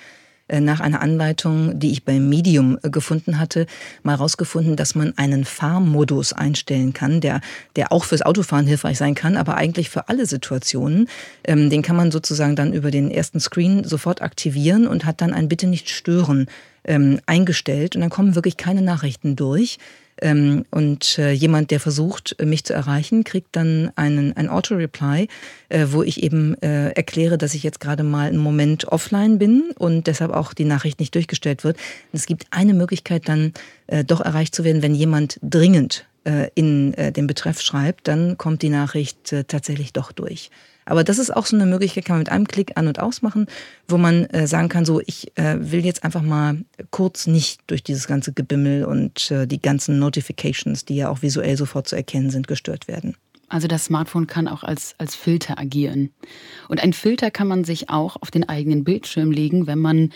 nach 0.59 0.79
einer 0.79 1.01
Anleitung, 1.01 1.79
die 1.79 1.91
ich 1.91 2.03
beim 2.03 2.27
Medium 2.27 2.77
äh, 2.83 2.89
gefunden 2.89 3.39
hatte, 3.39 3.67
mal 4.03 4.15
rausgefunden, 4.15 4.75
dass 4.75 4.95
man 4.95 5.17
einen 5.17 5.45
Fahrmodus 5.45 6.33
einstellen 6.33 6.93
kann, 6.93 7.21
der, 7.21 7.41
der 7.75 7.91
auch 7.91 8.03
fürs 8.03 8.21
Autofahren 8.21 8.67
hilfreich 8.67 8.97
sein 8.97 9.15
kann, 9.15 9.37
aber 9.37 9.55
eigentlich 9.55 9.89
für 9.89 10.09
alle 10.09 10.25
Situationen. 10.25 11.07
Ähm, 11.43 11.69
den 11.69 11.81
kann 11.81 11.95
man 11.95 12.11
sozusagen 12.11 12.55
dann 12.55 12.73
über 12.73 12.91
den 12.91 13.09
ersten 13.11 13.39
Screen 13.39 13.83
sofort 13.83 14.21
aktivieren 14.21 14.87
und 14.87 15.05
hat 15.05 15.21
dann 15.21 15.33
ein 15.33 15.47
Bitte 15.47 15.67
nicht 15.67 15.89
stören 15.89 16.47
ähm, 16.83 17.19
eingestellt. 17.25 17.95
Und 17.95 18.01
dann 18.01 18.09
kommen 18.09 18.35
wirklich 18.35 18.57
keine 18.57 18.81
Nachrichten 18.81 19.35
durch. 19.35 19.77
Ähm, 20.21 20.65
und 20.69 21.17
äh, 21.17 21.31
jemand, 21.31 21.71
der 21.71 21.79
versucht, 21.79 22.35
mich 22.43 22.63
zu 22.63 22.73
erreichen, 22.73 23.23
kriegt 23.23 23.55
dann 23.55 23.91
einen, 23.95 24.37
ein 24.37 24.49
Auto-Reply, 24.49 25.27
äh, 25.69 25.87
wo 25.89 26.03
ich 26.03 26.21
eben 26.21 26.55
äh, 26.61 26.89
erkläre, 26.91 27.39
dass 27.39 27.55
ich 27.55 27.63
jetzt 27.63 27.79
gerade 27.79 28.03
mal 28.03 28.27
einen 28.27 28.37
Moment 28.37 28.85
offline 28.85 29.39
bin 29.39 29.71
und 29.77 30.05
deshalb 30.05 30.31
auch 30.31 30.53
die 30.53 30.65
Nachricht 30.65 30.99
nicht 30.99 31.15
durchgestellt 31.15 31.63
wird. 31.63 31.77
es 32.13 32.27
gibt 32.27 32.45
eine 32.51 32.73
Möglichkeit 32.73 33.27
dann 33.27 33.53
doch 34.07 34.21
erreicht 34.21 34.55
zu 34.55 34.63
werden, 34.63 34.81
wenn 34.81 34.95
jemand 34.95 35.37
dringend 35.41 36.05
in 36.55 36.93
den 36.93 37.27
Betreff 37.27 37.59
schreibt, 37.59 38.07
dann 38.07 38.37
kommt 38.37 38.61
die 38.61 38.69
Nachricht 38.69 39.35
tatsächlich 39.47 39.91
doch 39.91 40.13
durch. 40.13 40.49
Aber 40.91 41.05
das 41.05 41.19
ist 41.19 41.33
auch 41.33 41.45
so 41.45 41.55
eine 41.55 41.65
Möglichkeit, 41.65 42.03
kann 42.03 42.15
man 42.15 42.19
mit 42.19 42.31
einem 42.33 42.49
Klick 42.49 42.75
an- 42.75 42.89
und 42.89 42.99
ausmachen, 42.99 43.45
wo 43.87 43.97
man 43.97 44.25
äh, 44.25 44.45
sagen 44.45 44.67
kann, 44.67 44.83
so, 44.83 44.99
ich 44.99 45.31
äh, 45.37 45.55
will 45.57 45.85
jetzt 45.85 46.03
einfach 46.03 46.21
mal 46.21 46.57
kurz 46.89 47.27
nicht 47.27 47.61
durch 47.67 47.81
dieses 47.81 48.07
ganze 48.07 48.33
Gebimmel 48.33 48.83
und 48.83 49.31
äh, 49.31 49.47
die 49.47 49.61
ganzen 49.61 49.99
Notifications, 49.99 50.83
die 50.83 50.97
ja 50.97 51.07
auch 51.07 51.21
visuell 51.21 51.55
sofort 51.55 51.87
zu 51.87 51.95
erkennen 51.95 52.29
sind, 52.29 52.49
gestört 52.49 52.89
werden. 52.89 53.15
Also 53.47 53.69
das 53.69 53.85
Smartphone 53.85 54.27
kann 54.27 54.49
auch 54.49 54.63
als, 54.63 54.93
als 54.97 55.15
Filter 55.15 55.57
agieren. 55.57 56.09
Und 56.67 56.83
ein 56.83 56.91
Filter 56.91 57.31
kann 57.31 57.47
man 57.47 57.63
sich 57.63 57.89
auch 57.89 58.17
auf 58.21 58.29
den 58.29 58.49
eigenen 58.49 58.83
Bildschirm 58.83 59.31
legen, 59.31 59.67
wenn 59.67 59.79
man 59.79 60.11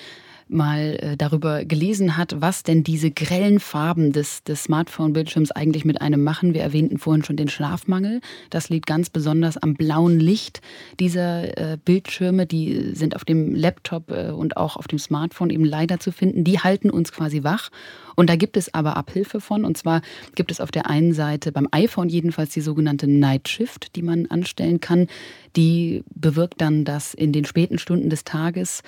mal 0.47 0.97
äh, 1.01 1.17
darüber 1.17 1.65
gelesen 1.65 2.17
hat, 2.17 2.39
was 2.39 2.63
denn 2.63 2.83
diese 2.83 3.09
grellen 3.09 3.59
Farben 3.59 4.11
des, 4.11 4.43
des 4.43 4.63
Smartphone-Bildschirms 4.63 5.51
eigentlich 5.51 5.85
mit 5.85 6.01
einem 6.01 6.23
machen. 6.23 6.53
Wir 6.53 6.61
erwähnten 6.61 6.99
vorhin 6.99 7.23
schon 7.23 7.35
den 7.35 7.49
Schlafmangel. 7.49 8.21
Das 8.51 8.69
liegt 8.69 8.85
ganz 8.85 9.09
besonders 9.09 9.57
am 9.57 9.73
blauen 9.73 10.19
Licht 10.19 10.61
dieser 10.99 11.57
äh, 11.57 11.77
Bildschirme. 11.83 12.45
Die 12.45 12.91
sind 12.93 13.15
auf 13.15 13.25
dem 13.25 13.55
Laptop 13.55 14.11
äh, 14.11 14.29
und 14.29 14.57
auch 14.57 14.77
auf 14.77 14.87
dem 14.87 14.99
Smartphone 14.99 15.49
eben 15.49 15.65
leider 15.65 15.99
zu 15.99 16.11
finden. 16.11 16.43
Die 16.43 16.59
halten 16.59 16.91
uns 16.91 17.11
quasi 17.11 17.43
wach. 17.43 17.69
Und 18.15 18.29
da 18.29 18.35
gibt 18.35 18.55
es 18.55 18.73
aber 18.73 18.95
Abhilfe 18.95 19.41
von. 19.41 19.65
Und 19.65 19.77
zwar 19.77 20.01
gibt 20.35 20.51
es 20.51 20.61
auf 20.61 20.71
der 20.71 20.89
einen 20.89 21.13
Seite 21.13 21.51
beim 21.51 21.67
iPhone 21.71 22.07
jedenfalls 22.07 22.51
die 22.51 22.61
sogenannte 22.61 23.07
Night 23.07 23.49
Shift, 23.49 23.95
die 23.95 24.03
man 24.03 24.27
anstellen 24.27 24.79
kann. 24.79 25.07
Die 25.55 26.03
bewirkt 26.13 26.61
dann, 26.61 26.85
dass 26.85 27.13
in 27.13 27.33
den 27.33 27.45
späten 27.45 27.77
Stunden 27.77 28.09
des 28.09 28.23
Tages 28.23 28.83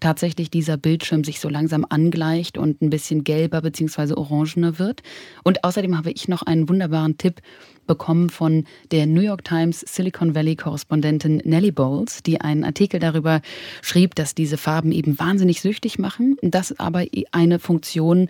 tatsächlich 0.00 0.50
dieser 0.50 0.76
Bildschirm 0.76 0.97
sich 1.24 1.40
so 1.40 1.48
langsam 1.48 1.86
angleicht 1.88 2.58
und 2.58 2.82
ein 2.82 2.90
bisschen 2.90 3.24
gelber 3.24 3.62
bzw. 3.62 4.14
orangener 4.14 4.78
wird. 4.78 5.02
Und 5.44 5.64
außerdem 5.64 5.96
habe 5.96 6.10
ich 6.10 6.28
noch 6.28 6.42
einen 6.42 6.68
wunderbaren 6.68 7.18
Tipp 7.18 7.40
bekommen 7.86 8.30
von 8.30 8.64
der 8.92 9.06
New 9.06 9.20
York 9.20 9.44
Times 9.44 9.80
Silicon 9.80 10.34
Valley 10.34 10.56
Korrespondentin 10.56 11.38
Nellie 11.44 11.72
Bowles, 11.72 12.22
die 12.22 12.40
einen 12.40 12.62
Artikel 12.62 13.00
darüber 13.00 13.40
schrieb, 13.82 14.14
dass 14.14 14.34
diese 14.34 14.56
Farben 14.56 14.92
eben 14.92 15.18
wahnsinnig 15.18 15.60
süchtig 15.60 15.98
machen, 15.98 16.36
dass 16.42 16.78
aber 16.78 17.04
eine 17.32 17.58
Funktion 17.58 18.28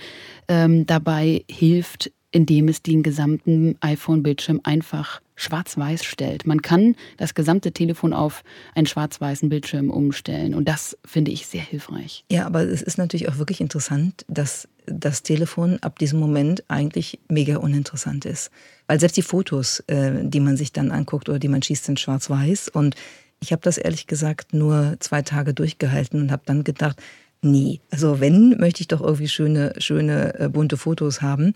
ähm, 0.49 0.87
dabei 0.87 1.45
hilft, 1.51 2.11
indem 2.31 2.69
es 2.69 2.83
den 2.83 3.03
gesamten 3.03 3.77
iPhone-Bildschirm 3.81 4.61
einfach 4.63 5.21
schwarz-weiß 5.35 6.05
stellt. 6.05 6.47
Man 6.47 6.63
kann 6.63 6.97
das 7.17 7.35
gesamte 7.35 7.73
Telefon 7.73 8.13
auf 8.13 8.43
einen 8.75 8.87
schwarz-weißen 8.87 9.49
Bildschirm 9.49 9.91
umstellen 9.91 10.55
und 10.55 10.69
das 10.69 10.99
finde 11.05 11.31
ich 11.31 11.47
sehr 11.47 11.63
hilfreich. 11.63 12.25
Ja, 12.31 12.47
aber 12.47 12.63
es 12.63 12.83
ist 12.83 12.99
natürlich 12.99 13.29
auch 13.29 13.39
wirklich 13.39 13.61
interessant, 13.61 14.25
dass 14.29 14.69
das 14.87 15.23
Telefon 15.23 15.79
ab 15.81 15.99
diesem 15.99 16.19
Moment 16.19 16.65
eigentlich 16.69 17.21
mega 17.29 17.59
uninteressant 17.59 18.25
ist. 18.25 18.51
Weil 18.87 18.99
selbst 18.99 19.17
die 19.17 19.23
Fotos, 19.23 19.81
äh, 19.87 20.25
die 20.25 20.41
man 20.41 20.57
sich 20.57 20.73
dann 20.73 20.91
anguckt 20.91 21.29
oder 21.29 21.39
die 21.39 21.49
man 21.49 21.63
schießt, 21.63 21.85
sind 21.85 22.01
schwarz-weiß. 22.01 22.69
Und 22.71 22.97
ich 23.41 23.53
habe 23.53 23.63
das 23.63 23.79
ehrlich 23.79 24.07
gesagt 24.07 24.55
nur 24.55 24.97
zwei 25.01 25.23
Tage 25.23 25.55
durchgehalten 25.55 26.21
und 26.21 26.33
habe 26.33 26.43
dann 26.47 26.65
gedacht, 26.65 27.01
nee, 27.43 27.81
also 27.91 28.21
wenn, 28.21 28.57
möchte 28.59 28.81
ich 28.81 28.89
doch 28.89 29.01
irgendwie 29.01 29.29
schöne, 29.29 29.75
schöne 29.79 30.39
äh, 30.39 30.49
bunte 30.49 30.77
Fotos 30.77 31.23
haben. 31.23 31.53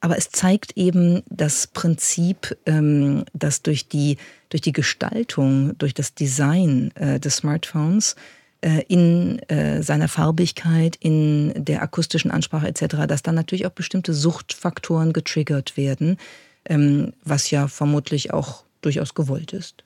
Aber 0.00 0.16
es 0.16 0.30
zeigt 0.30 0.76
eben 0.76 1.22
das 1.28 1.66
Prinzip, 1.66 2.56
ähm, 2.66 3.24
dass 3.32 3.62
durch 3.62 3.88
die, 3.88 4.16
durch 4.48 4.60
die 4.60 4.72
Gestaltung, 4.72 5.76
durch 5.78 5.92
das 5.92 6.14
Design 6.14 6.92
äh, 6.94 7.18
des 7.18 7.36
Smartphones 7.36 8.14
äh, 8.60 8.82
in 8.88 9.40
äh, 9.48 9.82
seiner 9.82 10.08
Farbigkeit, 10.08 10.96
in 10.96 11.52
der 11.56 11.82
akustischen 11.82 12.30
Ansprache 12.30 12.68
etc., 12.68 13.06
dass 13.08 13.22
dann 13.22 13.34
natürlich 13.34 13.66
auch 13.66 13.72
bestimmte 13.72 14.14
Suchtfaktoren 14.14 15.12
getriggert 15.12 15.76
werden, 15.76 16.16
ähm, 16.64 17.12
was 17.24 17.50
ja 17.50 17.66
vermutlich 17.66 18.32
auch 18.32 18.64
durchaus 18.80 19.14
gewollt 19.14 19.52
ist. 19.52 19.84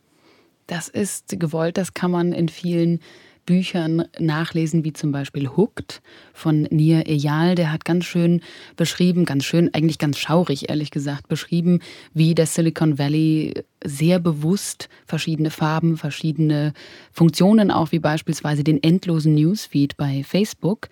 Das 0.67 0.89
ist 0.89 1.39
gewollt, 1.39 1.77
das 1.77 1.95
kann 1.95 2.11
man 2.11 2.33
in 2.33 2.49
vielen 2.49 3.01
Büchern 3.47 4.05
nachlesen, 4.19 4.85
wie 4.85 4.93
zum 4.93 5.13
Beispiel 5.13 5.49
Hooked 5.49 6.01
von 6.33 6.63
Nir 6.71 7.07
Eyal. 7.09 7.55
Der 7.55 7.73
hat 7.73 7.85
ganz 7.85 8.05
schön 8.05 8.41
beschrieben, 8.77 9.25
ganz 9.25 9.45
schön, 9.45 9.73
eigentlich 9.75 9.99
ganz 9.99 10.19
schaurig, 10.19 10.69
ehrlich 10.69 10.91
gesagt, 10.91 11.29
beschrieben, 11.29 11.81
wie 12.15 12.35
das 12.35 12.55
Silicon 12.55 12.99
Valley 12.99 13.55
sehr 13.85 14.19
bewusst 14.21 14.89
verschiedene 15.07 15.51
Farben, 15.51 15.97
verschiedene 15.97 16.73
Funktionen, 17.11 17.71
auch 17.71 17.93
wie 17.93 17.99
beispielsweise 17.99 18.65
den 18.65 18.83
endlosen 18.83 19.35
Newsfeed 19.35 19.97
bei 19.97 20.23
Facebook, 20.25 20.89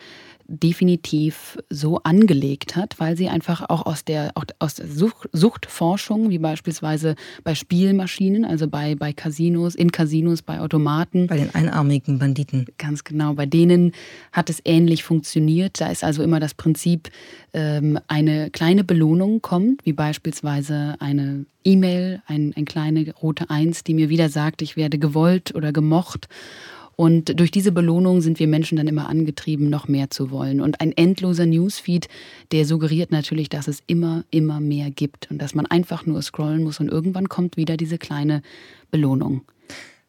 definitiv 0.51 1.59
so 1.71 2.03
angelegt 2.03 2.75
hat, 2.75 2.99
weil 2.99 3.17
sie 3.17 3.29
einfach 3.29 3.69
auch 3.69 3.87
aus 3.87 4.05
der, 4.05 4.33
auch 4.35 4.45
aus 4.59 4.75
der 4.75 4.89
Sucht, 4.89 5.29
Suchtforschung, 5.33 6.31
wie 6.31 6.39
beispielsweise 6.39 7.15
bei 7.45 7.55
Spielmaschinen, 7.55 8.45
also 8.45 8.67
bei, 8.67 8.97
bei 8.97 9.13
Casinos, 9.13 9.77
in 9.77 9.93
Casinos, 9.93 10.43
bei 10.43 10.61
Automaten. 10.61 11.29
Bei 11.29 11.37
den 11.37 11.55
einarmigen 11.55 12.19
Banditen. 12.19 12.67
Ganz 12.79 13.05
genau, 13.05 13.35
bei 13.35 13.47
denen 13.47 13.93
hat 14.33 14.51
es 14.51 14.61
ähnlich 14.65 15.05
funktioniert. 15.05 15.81
Da 15.81 15.89
ist 15.89 16.03
also 16.03 16.23
immer 16.23 16.41
das 16.41 16.55
Prinzip, 16.55 17.11
ähm, 17.53 17.99
eine 18.09 18.51
kleine 18.51 18.85
Belohnung 18.85 19.43
kommt, 19.43 19.85
wie 19.87 19.93
beispielsweise 19.93 20.97
eine 20.99 21.47
E-Mail, 21.65 22.23
ein, 22.27 22.53
ein 22.57 22.65
kleine 22.65 23.13
rote 23.23 23.51
Eins, 23.51 23.85
die 23.85 23.95
mir 23.95 24.09
wieder 24.09 24.29
sagt, 24.29 24.63
ich 24.63 24.77
werde 24.77 24.99
gewollt 24.99 25.55
oder 25.55 25.73
gemocht. 25.73 26.29
Und 27.01 27.41
durch 27.41 27.51
diese 27.51 27.73
Belohnung 27.73 28.21
sind 28.21 28.39
wir 28.41 28.47
Menschen 28.47 28.77
dann 28.77 28.87
immer 28.87 29.09
angetrieben, 29.09 29.71
noch 29.71 29.89
mehr 29.89 30.11
zu 30.11 30.31
wollen. 30.31 30.61
Und 30.61 30.83
ein 30.83 30.93
endloser 30.93 31.47
Newsfeed, 31.47 32.09
der 32.53 32.67
suggeriert 32.67 33.11
natürlich, 33.11 33.49
dass 33.49 33.69
es 33.69 33.83
immer, 33.87 34.25
immer 34.31 34.61
mehr 34.61 34.91
gibt 34.91 35.31
und 35.31 35.41
dass 35.41 35.55
man 35.55 35.65
einfach 35.65 36.05
nur 36.05 36.21
scrollen 36.21 36.63
muss 36.63 36.79
und 36.79 36.91
irgendwann 36.91 37.31
kommt 37.31 37.57
wieder 37.57 37.79
diese 37.79 37.97
kleine 37.97 38.43
Belohnung. 38.91 39.41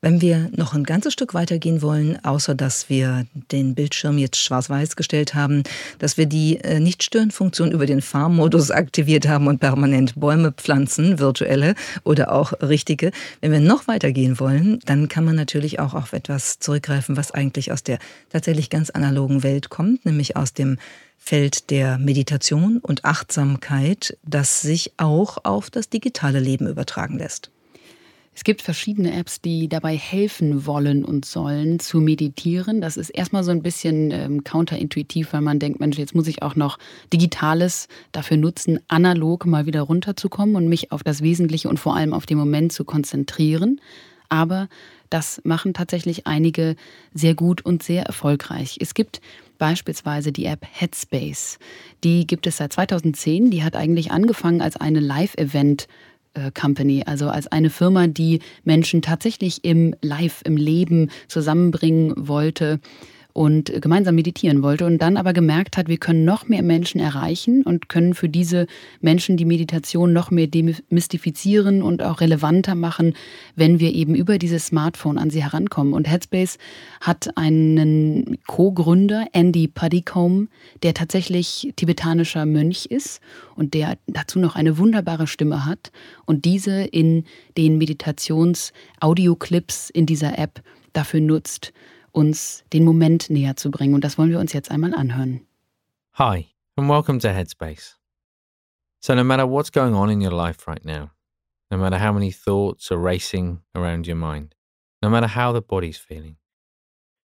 Wenn 0.04 0.20
wir 0.20 0.50
noch 0.56 0.74
ein 0.74 0.84
ganzes 0.84 1.14
Stück 1.14 1.36
weitergehen 1.36 1.84
wollen, 1.84 2.18
außer 2.26 2.56
dass 2.56 2.90
wir 2.90 3.28
den 3.52 3.76
Bildschirm 3.76 4.18
jetzt 4.18 4.38
schwarz-weiß 4.38 4.96
gestellt 4.96 5.36
haben, 5.36 5.62
dass 6.00 6.18
wir 6.18 6.26
die 6.26 6.58
äh, 6.58 6.80
Nicht-Stören-Funktion 6.80 7.72
über 7.72 7.86
den 7.86 8.02
Farmmodus 8.02 8.72
aktiviert 8.72 9.28
haben 9.28 9.46
und 9.46 9.60
permanent 9.60 10.20
Bäume 10.20 10.54
pflanzen, 10.54 11.20
virtuelle 11.20 11.76
oder 12.04 12.32
auch 12.32 12.52
richtige. 12.64 13.12
Wenn 13.42 13.52
wir 13.52 13.60
noch 13.60 13.88
weitergehen 13.88 14.40
wollen, 14.40 14.80
dann 14.86 15.08
kann 15.08 15.24
man 15.24 15.36
natürlich 15.36 15.80
auch 15.80 15.94
auf 15.94 16.14
etwas 16.14 16.58
zurückgreifen, 16.58 17.16
was 17.16 17.32
eigentlich 17.32 17.72
aus 17.72 17.84
der 17.84 18.00
tatsächlich 18.32 18.72
ganz 18.72 18.90
analogen 18.90 19.44
Welt 19.44 19.70
kommt, 19.70 20.04
nämlich 20.04 20.36
aus 20.36 20.54
dem 20.54 20.80
Feld 21.20 21.70
der 21.70 22.00
Meditation 22.00 22.80
und 22.80 23.06
Achtsamkeit, 23.06 24.18
das 24.24 24.64
sich 24.64 24.94
auch 24.98 25.38
auf 25.44 25.70
das 25.70 25.90
digitale 25.90 26.40
Leben 26.40 26.68
übertragen 26.68 27.20
lässt. 27.20 27.52
Es 28.34 28.46
gibt 28.46 28.62
verschiedene 28.62 29.14
Apps, 29.14 29.42
die 29.42 29.68
dabei 29.68 29.98
helfen 29.98 30.66
wollen 30.66 31.04
und 31.04 31.26
sollen 31.26 31.80
zu 31.80 32.00
meditieren. 32.00 32.80
Das 32.80 32.96
ist 32.96 33.10
erstmal 33.10 33.44
so 33.44 33.52
ein 33.52 33.62
bisschen 33.62 34.12
ähm, 34.12 34.44
counterintuitiv, 34.46 35.34
weil 35.34 35.42
man 35.42 35.60
denkt, 35.60 35.82
Mensch, 35.82 35.98
jetzt 35.98 36.16
muss 36.16 36.28
ich 36.28 36.42
auch 36.42 36.56
noch 36.56 36.80
Digitales 37.12 37.90
dafür 38.14 38.38
nutzen, 38.38 38.80
analog 38.88 39.46
mal 39.46 39.66
wieder 39.66 39.82
runterzukommen 39.82 40.56
und 40.56 40.70
mich 40.70 40.94
auf 40.94 41.04
das 41.04 41.22
Wesentliche 41.22 41.68
und 41.68 41.78
vor 41.78 41.96
allem 41.96 42.14
auf 42.14 42.26
den 42.26 42.38
Moment 42.38 42.72
zu 42.72 42.86
konzentrieren. 42.86 43.82
Aber 44.30 44.70
das 45.10 45.42
machen 45.44 45.74
tatsächlich 45.74 46.26
einige 46.26 46.78
sehr 47.14 47.36
gut 47.36 47.66
und 47.66 47.84
sehr 47.84 48.04
erfolgreich. 48.04 48.78
Es 48.80 48.94
gibt 48.94 49.20
beispielsweise 49.58 50.32
die 50.32 50.46
App 50.46 50.66
Headspace. 50.72 51.60
Die 52.06 52.26
gibt 52.26 52.48
es 52.48 52.58
seit 52.58 52.72
2010. 52.72 53.52
Die 53.52 53.62
hat 53.62 53.76
eigentlich 53.76 54.10
angefangen 54.12 54.62
als 54.62 54.78
eine 54.78 55.02
Live-Event- 55.02 55.90
Company, 56.54 57.04
also 57.06 57.30
als 57.30 57.48
eine 57.48 57.70
Firma, 57.70 58.08
die 58.08 58.40
Menschen 58.64 59.02
tatsächlich 59.02 59.64
im 59.64 59.96
Live, 60.02 60.42
im 60.46 60.58
Leben 60.58 61.10
zusammenbringen 61.28 62.14
wollte 62.16 62.80
und 63.34 63.82
gemeinsam 63.82 64.16
meditieren 64.16 64.64
wollte 64.64 64.86
und 64.86 65.00
dann 65.00 65.18
aber 65.18 65.34
gemerkt 65.34 65.78
hat, 65.78 65.88
wir 65.88 65.98
können 65.98 66.26
noch 66.26 66.48
mehr 66.48 66.64
Menschen 66.64 67.00
erreichen 67.00 67.64
und 67.64 67.90
können 67.90 68.14
für 68.14 68.30
diese 68.30 68.68
Menschen 69.00 69.38
die 69.38 69.46
Meditation 69.46 70.14
noch 70.14 70.30
mehr 70.32 70.48
demystifizieren 70.48 71.82
und 71.82 72.04
auch 72.04 72.22
relevanter 72.22 72.76
machen, 72.76 73.14
wenn 73.56 73.80
wir 73.80 73.94
eben 73.94 74.16
über 74.16 74.38
dieses 74.38 74.68
Smartphone 74.68 75.18
an 75.18 75.30
sie 75.30 75.44
herankommen. 75.44 75.94
Und 75.94 76.10
Headspace 76.10 76.58
hat 77.00 77.38
einen 77.38 78.38
Co-Gründer, 78.48 79.28
Andy 79.34 79.68
Puddicombe, 79.68 80.48
der 80.84 80.94
tatsächlich 80.94 81.74
tibetanischer 81.76 82.46
Mönch 82.46 82.86
ist 82.88 83.22
und 83.56 83.74
der 83.74 83.98
dazu 84.08 84.40
noch 84.40 84.56
eine 84.56 84.78
wunderbare 84.78 85.28
Stimme 85.28 85.66
hat 85.66 85.92
und 86.26 86.46
diese 86.46 86.84
in 86.84 87.26
den 87.58 87.78
Meditations-Audioclips 87.78 89.90
in 89.90 90.06
dieser 90.06 90.38
App 90.38 90.62
dafür 90.94 91.20
nutzt, 91.22 91.74
uns 92.12 92.64
den 92.74 92.84
Moment 92.84 93.30
näher 93.30 93.56
zu 93.56 93.72
bringen. 93.72 93.94
Und 93.94 94.04
das 94.04 94.18
wollen 94.18 94.30
wir 94.30 94.40
uns 94.40 94.54
jetzt 94.54 94.72
einmal 94.72 94.94
anhören. 94.94 95.46
Hi, 96.14 96.48
and 96.76 96.90
welcome 96.90 97.20
to 97.20 97.30
Headspace. 97.30 97.98
So, 99.00 99.16
no 99.16 99.24
matter 99.24 99.48
what's 99.48 99.72
going 99.72 99.96
on 99.96 100.10
in 100.10 100.22
your 100.22 100.32
life 100.32 100.68
right 100.68 100.84
now, 100.86 101.12
no 101.72 101.78
matter 101.78 101.98
how 101.98 102.12
many 102.12 102.32
thoughts 102.32 102.92
are 102.92 103.02
racing 103.02 103.62
around 103.74 104.06
your 104.06 104.18
mind, 104.18 104.56
no 105.02 105.10
matter 105.10 105.28
how 105.28 105.52
the 105.52 105.62
body's 105.62 105.98
feeling, 105.98 106.36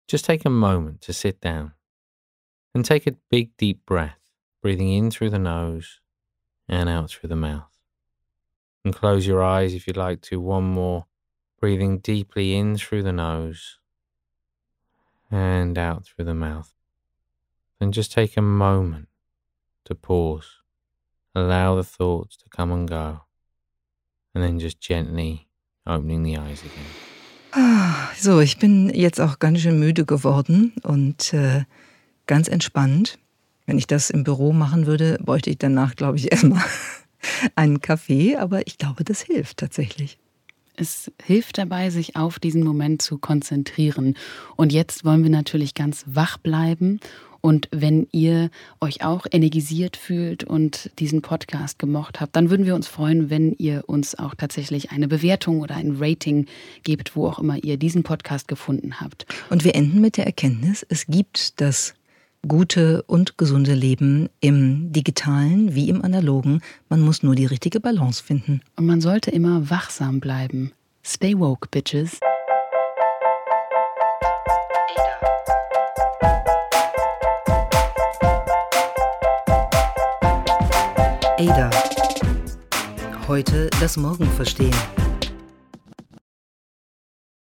just 0.08 0.24
take 0.24 0.46
a 0.46 0.50
moment 0.50 1.02
to 1.02 1.14
sit 1.14 1.42
down 1.42 1.74
and 2.74 2.86
take 2.86 3.08
a 3.08 3.16
big 3.30 3.58
deep 3.58 3.86
breath, 3.86 4.20
breathing 4.62 4.94
in 4.94 5.12
through 5.12 5.32
the 5.32 5.40
nose 5.40 6.00
and 6.70 6.88
out 6.88 7.10
through 7.10 7.30
the 7.30 7.36
mouth. 7.36 7.72
And 8.84 8.94
close 8.94 9.26
your 9.26 9.44
eyes 9.44 9.74
if 9.74 9.88
you'd 9.88 9.98
like 9.98 10.22
to 10.22 10.40
one 10.40 10.64
more 10.64 11.08
breathing 11.60 11.98
deeply 11.98 12.56
in 12.56 12.78
through 12.78 13.02
the 13.02 13.12
nose 13.12 13.80
and 15.32 15.78
out 15.78 16.06
through 16.06 16.26
the 16.26 16.34
mouth. 16.34 16.74
And 17.80 17.94
just 17.94 18.12
take 18.12 18.38
a 18.38 18.42
moment 18.42 19.08
to 19.86 19.96
pause. 19.96 20.62
Allow 21.34 21.76
the 21.76 21.84
thoughts 21.84 22.38
to 22.38 22.50
come 22.50 22.72
and 22.72 22.88
go. 22.88 23.22
And 24.34 24.44
then 24.44 24.60
just 24.60 24.80
gently 24.80 25.48
opening 25.86 26.24
the 26.24 26.38
eyes 26.38 26.62
again. 26.62 26.86
Ah, 27.52 28.12
so, 28.18 28.40
ich 28.42 28.58
bin 28.58 28.90
jetzt 28.90 29.22
auch 29.22 29.40
ganz 29.40 29.62
schön 29.62 29.80
müde 29.80 30.06
geworden 30.06 30.74
und 30.84 31.34
äh, 31.34 31.64
ganz 32.28 32.48
entspannt. 32.48 33.18
Wenn 33.66 33.78
ich 33.78 33.88
das 33.88 34.10
im 34.10 34.24
Büro 34.24 34.52
machen 34.52 34.86
würde, 34.86 35.18
bräuchte 35.24 35.50
ich 35.50 35.58
danach, 35.58 35.96
glaube 35.96 36.18
ich, 36.18 36.32
erstmal 36.32 36.64
einen 37.56 37.82
Kaffee. 37.82 38.36
Aber 38.38 38.68
ich 38.68 38.78
glaube, 38.78 39.04
das 39.04 39.22
hilft 39.22 39.58
tatsächlich. 39.58 40.18
Es 40.78 41.12
hilft 41.24 41.58
dabei, 41.58 41.90
sich 41.90 42.16
auf 42.16 42.40
diesen 42.40 42.64
Moment 42.64 43.02
zu 43.02 43.18
konzentrieren. 43.18 44.16
Und 44.56 44.74
jetzt 44.74 45.06
wollen 45.06 45.24
wir 45.24 45.30
natürlich 45.30 45.74
ganz 45.74 46.04
wach 46.08 46.38
bleiben. 46.38 47.00
Und 47.42 47.68
wenn 47.72 48.08
ihr 48.12 48.50
euch 48.82 49.06
auch 49.06 49.28
energisiert 49.32 49.98
fühlt 49.98 50.44
und 50.44 50.90
diesen 50.98 51.22
Podcast 51.22 51.78
gemocht 51.78 52.20
habt, 52.20 52.36
dann 52.36 52.50
würden 52.50 52.66
wir 52.66 52.74
uns 52.74 52.88
freuen, 52.88 53.30
wenn 53.30 53.54
ihr 53.60 53.84
uns 53.86 54.18
auch 54.18 54.34
tatsächlich 54.34 54.90
eine 54.90 55.08
Bewertung 55.08 55.62
oder 55.62 55.76
ein 55.76 55.98
Rating 56.00 56.48
gebt, 56.84 57.16
wo 57.16 57.28
auch 57.28 57.38
immer 57.38 57.64
ihr 57.64 57.78
diesen 57.78 58.02
Podcast 58.02 58.48
gefunden 58.48 59.00
habt. 59.00 59.28
Und 59.52 59.64
wir 59.64 59.76
enden 59.76 60.02
mit 60.02 60.18
der 60.18 60.26
Erkenntnis, 60.26 60.84
es 60.90 61.06
gibt 61.06 61.62
das 61.62 61.94
gute 62.48 63.04
und 63.04 63.38
gesunde 63.38 63.74
Leben 63.74 64.30
im 64.40 64.92
digitalen 64.92 65.76
wie 65.76 65.90
im 65.90 66.04
analogen. 66.04 66.62
Man 66.90 67.02
muss 67.02 67.24
nur 67.24 67.36
die 67.36 67.46
richtige 67.46 67.80
Balance 67.80 68.24
finden. 68.24 68.62
Und 68.76 68.86
man 68.86 69.02
sollte 69.02 69.32
immer 69.32 69.70
wachsam 69.70 70.20
bleiben. 70.20 70.72
Stay 71.04 71.38
woke, 71.38 71.68
bitches. 71.70 72.20
Ada. 81.38 81.70
Heute 83.28 83.70
das 83.80 83.98
Morgen 83.98 84.26
verstehen. 84.32 84.74